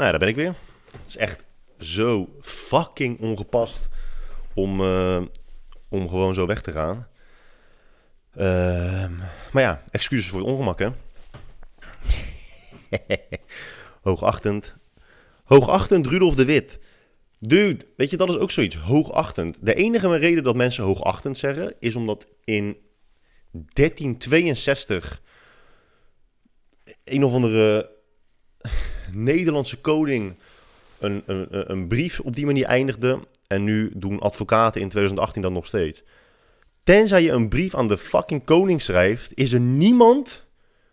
[0.00, 0.54] Nou daar ben ik weer.
[0.90, 1.44] Het is echt
[1.78, 3.88] zo fucking ongepast
[4.54, 5.22] om, uh,
[5.88, 7.08] om gewoon zo weg te gaan.
[8.36, 9.10] Uh,
[9.52, 10.88] maar ja, excuses voor het ongemak, hè.
[14.02, 14.76] hoogachtend.
[15.44, 16.78] Hoogachtend Rudolf de Wit.
[17.38, 18.76] Dude, weet je, dat is ook zoiets.
[18.76, 19.58] Hoogachtend.
[19.60, 22.76] De enige reden dat mensen hoogachtend zeggen, is omdat in
[23.50, 25.22] 1362
[27.04, 27.98] een of andere
[29.14, 30.34] Nederlandse koning
[30.98, 33.18] een, een, een brief op die manier eindigde.
[33.46, 36.02] En nu doen advocaten in 2018 dat nog steeds.
[36.82, 40.46] Tenzij je een brief aan de fucking koning schrijft, is er niemand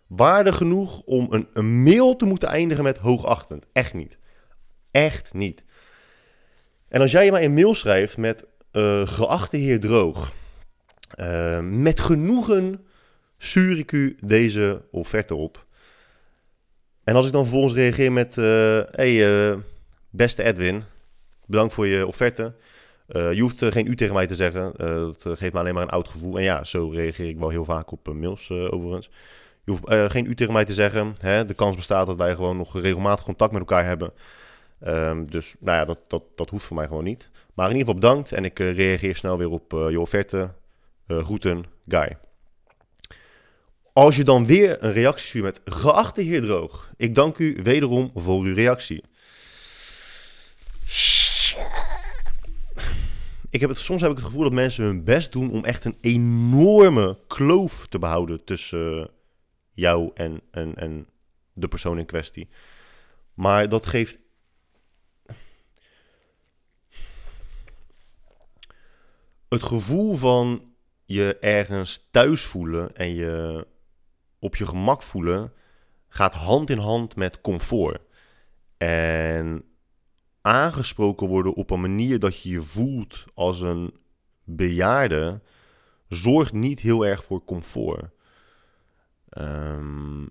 [0.06, 3.66] waardig genoeg om een, mail te moeten eindigen met hoogachtend.
[3.72, 4.18] Echt niet.
[4.90, 5.64] Echt niet.
[6.88, 10.32] En als jij mij een mail schrijft met uh, geachte heer Droog,
[11.20, 12.86] uh, met genoegen
[13.38, 15.66] stuur ik u deze offerte op.
[17.08, 19.56] En als ik dan vervolgens reageer met: uh, Hey, uh,
[20.10, 20.82] beste Edwin,
[21.46, 22.54] bedankt voor je offerte.
[23.08, 24.72] Uh, je hoeft geen u tegen mij te zeggen.
[24.76, 26.36] dat geeft me alleen maar een oud gevoel.
[26.36, 29.10] En ja, zo reageer ik wel heel vaak op mails overigens.
[29.64, 31.14] Je hoeft geen u tegen mij te zeggen.
[31.20, 31.44] Hè?
[31.44, 34.12] De kans bestaat dat wij gewoon nog regelmatig contact met elkaar hebben.
[34.86, 37.30] Um, dus nou ja, dat, dat, dat hoeft voor mij gewoon niet.
[37.54, 38.32] Maar in ieder geval bedankt.
[38.32, 40.50] En ik reageer snel weer op je offerte.
[41.06, 42.16] groeten, Guy.
[43.98, 48.10] Als je dan weer een reactie stuurt met geachte heer Droog, ik dank u wederom
[48.14, 49.04] voor uw reactie.
[53.50, 55.84] Ik heb het, soms heb ik het gevoel dat mensen hun best doen om echt
[55.84, 59.10] een enorme kloof te behouden tussen
[59.72, 61.06] jou en, en, en
[61.52, 62.48] de persoon in kwestie.
[63.34, 64.18] Maar dat geeft.
[69.48, 70.72] Het gevoel van
[71.04, 73.66] je ergens thuis voelen en je
[74.38, 75.52] op je gemak voelen
[76.08, 78.00] gaat hand in hand met comfort.
[78.76, 79.64] En
[80.40, 83.94] aangesproken worden op een manier dat je je voelt als een
[84.44, 85.40] bejaarde,
[86.08, 88.10] zorgt niet heel erg voor comfort.
[89.38, 90.30] Um,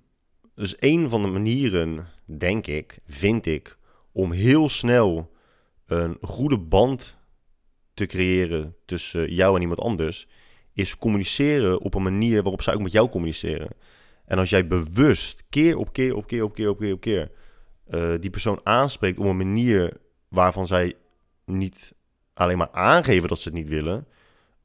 [0.55, 3.77] dus een van de manieren, denk ik, vind ik,
[4.11, 5.31] om heel snel
[5.85, 7.17] een goede band
[7.93, 10.27] te creëren tussen jou en iemand anders,
[10.73, 13.69] is communiceren op een manier waarop zij ook met jou communiceren.
[14.27, 17.31] En als jij bewust keer op keer op keer op keer op keer op keer
[17.89, 19.97] uh, die persoon aanspreekt op een manier
[20.27, 20.95] waarvan zij
[21.45, 21.93] niet
[22.33, 24.07] alleen maar aangeven dat ze het niet willen,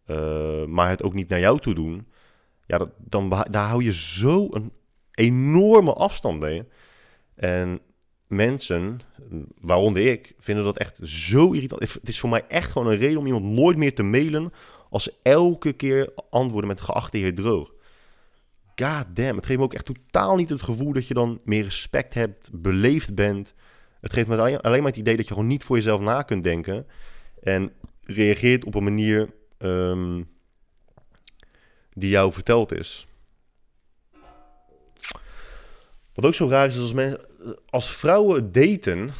[0.04, 2.06] eh, maar het ook niet naar jou toe doen,
[2.66, 4.72] ja, dat, dan daar hou je zo een
[5.10, 6.64] enorme afstand mee.
[7.34, 7.80] En
[8.26, 9.00] mensen,
[9.60, 11.80] waaronder ik, vinden dat echt zo irritant.
[11.80, 14.52] Het is voor mij echt gewoon een reden om iemand nooit meer te mailen
[14.90, 17.72] als ze elke keer antwoorden met geachte heer droog.
[18.74, 21.62] God damn, het geeft me ook echt totaal niet het gevoel dat je dan meer
[21.62, 23.54] respect hebt, beleefd bent.
[24.00, 26.44] Het geeft me alleen maar het idee dat je gewoon niet voor jezelf na kunt
[26.44, 26.86] denken.
[27.42, 30.22] En reageert op een manier ehm,
[31.92, 33.06] die jou verteld is.
[36.14, 37.16] Wat ook zo raar is, is als,
[37.70, 39.10] als vrouwen daten.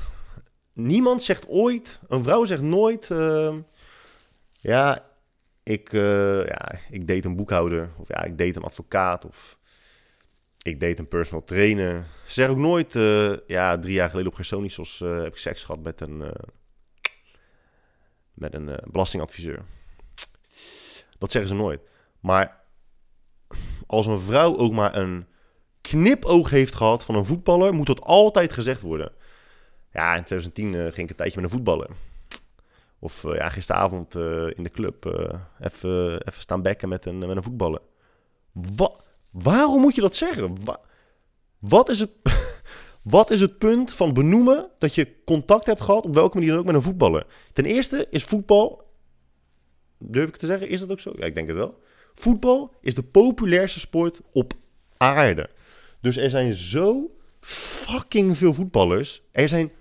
[0.73, 3.11] Niemand zegt ooit, een vrouw zegt nooit.
[3.11, 3.61] ehm,
[4.59, 5.05] ja,
[5.63, 7.91] ik, eh, ja, ik date een boekhouder.
[7.99, 9.25] Of ja, ik date een advocaat.
[9.25, 9.59] Of
[10.63, 12.07] ik date een personal trainer.
[12.27, 15.65] Ze zeggen ook nooit, eh, ja, drie jaar geleden op Gersonisos eh heb ik seks
[15.65, 16.33] gehad met een,
[18.35, 19.65] met een belastingadviseur.
[21.19, 21.81] Dat zeggen ze nooit.
[22.21, 22.61] Maar
[23.87, 25.27] als een vrouw ook maar een
[25.81, 29.13] knipoog heeft gehad van een voetballer, moet dat altijd gezegd worden.
[29.93, 31.91] Ja, in 2010 eh, ging ik een tijdje met een voetballer.
[33.03, 37.19] Of eh, ja, gisteravond eh, in de club eh, even, even staan bekken met een,
[37.19, 37.81] met een voetballer.
[38.53, 38.93] Wa
[39.31, 40.65] waarom moet je dat zeggen?
[40.65, 40.81] Wa-
[41.59, 42.11] wat, is het,
[43.03, 46.61] wat is het punt van benoemen dat je contact hebt gehad, op welke manier dan
[46.61, 47.27] ook, met een voetballer?
[47.53, 48.91] Ten eerste is voetbal,
[49.99, 51.13] durf ik te zeggen, is dat ook zo?
[51.17, 51.81] Ja, ik denk het wel.
[52.15, 54.53] Voetbal is de populairste sport op
[54.97, 55.51] aarde.
[56.01, 59.23] Dus er zijn zo fucking veel voetballers.
[59.31, 59.73] Er zijn,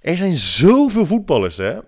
[0.00, 1.78] er zijn zoveel voetballers, hè.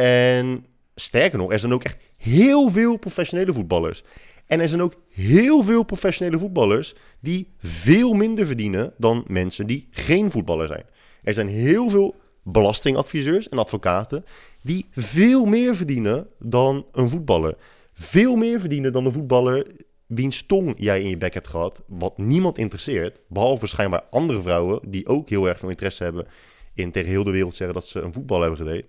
[0.00, 4.02] En sterker nog, er zijn ook echt heel veel professionele voetballers.
[4.46, 9.88] En er zijn ook heel veel professionele voetballers die veel minder verdienen dan mensen die
[9.90, 10.84] geen voetballer zijn.
[11.22, 14.24] Er zijn heel veel belastingadviseurs en advocaten
[14.62, 17.56] die veel meer verdienen dan een voetballer.
[17.92, 19.66] Veel meer verdienen dan de voetballer
[20.06, 24.80] wiens tong jij in je bek hebt gehad, wat niemand interesseert, behalve schijnbaar andere vrouwen
[24.90, 26.26] die ook heel erg veel interesse hebben
[26.74, 28.86] in tegen heel de wereld zeggen dat ze een voetbal hebben gedate.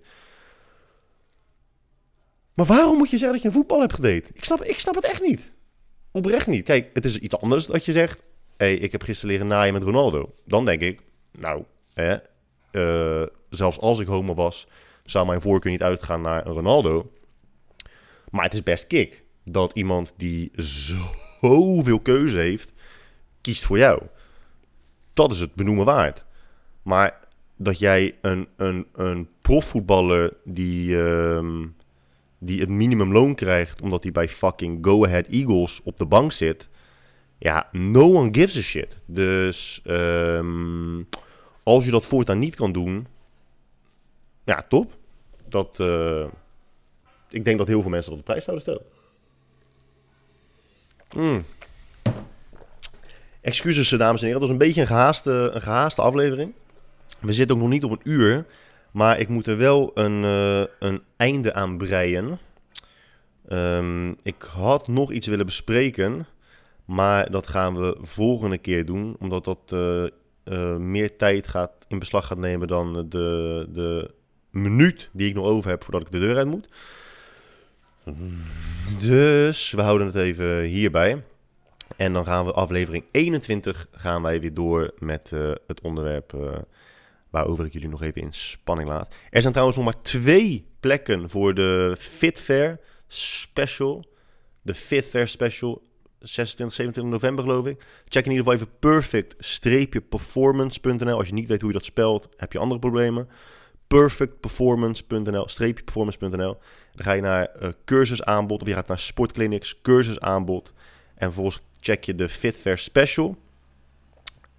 [2.54, 4.30] Maar waarom moet je zeggen dat je een voetbal hebt gedate?
[4.32, 5.52] Ik snap, ik snap het echt niet.
[6.10, 6.64] Oprecht niet.
[6.64, 8.24] Kijk, het is iets anders dat je zegt...
[8.56, 10.34] hey, ik heb gisteren leren naaien met Ronaldo.
[10.44, 11.02] Dan denk ik,
[11.38, 12.16] nou, hè,
[12.70, 14.66] eh, zelfs als ik homo was...
[15.04, 17.12] zou mijn voorkeur niet uitgaan naar een Ronaldo.
[18.30, 22.72] Maar het is best kick dat iemand die zoveel keuze heeft...
[23.40, 24.02] kiest voor jou.
[25.14, 26.24] Dat is het benoemen waard.
[26.82, 27.20] Maar
[27.56, 31.02] dat jij een, een, een profvoetballer die...
[31.02, 31.66] ehm,
[32.44, 36.68] die het minimumloon krijgt omdat hij bij fucking Go Ahead Eagles op de bank zit.
[37.38, 38.96] Ja, no one gives a shit.
[39.06, 41.02] Dus ehm,
[41.62, 43.06] als je dat voortaan niet kan doen,
[44.44, 44.92] ja, top.
[45.48, 46.24] Dat, eh,
[47.30, 48.84] ik denk dat heel veel mensen dat op prijs zouden stellen.
[51.08, 51.44] Hmm.
[53.40, 54.40] Excuses, dames en heren.
[54.40, 56.52] Dat was een beetje een gehaaste, een gehaaste aflevering.
[57.18, 58.46] We zitten ook nog niet op een uur.
[58.92, 62.38] Maar ik moet er wel een, eh, een einde aan breien.
[63.48, 66.26] Ehm, ik had nog iets willen bespreken.
[66.84, 69.16] Maar dat gaan we volgende keer doen.
[69.18, 74.10] Omdat dat eh, eh, meer tijd gaat, in beslag gaat nemen dan de, de
[74.50, 76.68] minuut die ik nog over heb voordat ik de deur uit moet.
[79.00, 81.22] Dus we houden het even hierbij.
[81.96, 85.30] En dan gaan we aflevering 21 gaan wij weer door met
[85.66, 86.34] het onderwerp
[87.32, 89.14] waarover ik jullie nog even in spanning laat.
[89.30, 94.06] Er zijn trouwens nog maar twee plekken voor de Fit Fair Special.
[94.62, 95.82] De Fit Fair Special
[96.18, 97.84] 26, 27 november geloof ik.
[98.04, 101.18] Check in ieder geval even perfect-performance.nl.
[101.18, 103.28] Als je niet weet hoe je dat spelt, heb je andere problemen.
[103.86, 105.46] perfectperformance.nl,
[105.84, 106.58] performance.nl.
[106.92, 110.72] Dan ga je naar eh, cursusaanbod of je gaat naar sportclinics, cursusaanbod.
[111.14, 113.36] En vervolgens check je de Fit Fair Special.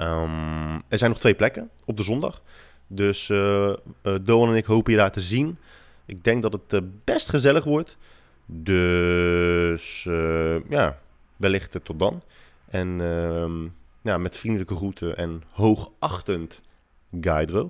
[0.03, 2.41] Ehm, er zijn nog twee plekken op de zondag.
[2.87, 3.73] Dus eh,
[4.21, 5.57] Doan en ik hopen je daar te zien.
[6.05, 7.97] Ik denk dat het eh, best gezellig wordt.
[8.45, 10.03] Dus
[10.69, 10.99] ja,
[11.35, 12.23] wellicht tot dan.
[12.69, 13.67] En ehm,
[14.01, 16.61] ja, met vriendelijke groeten en hoogachtend
[17.21, 17.69] Guy.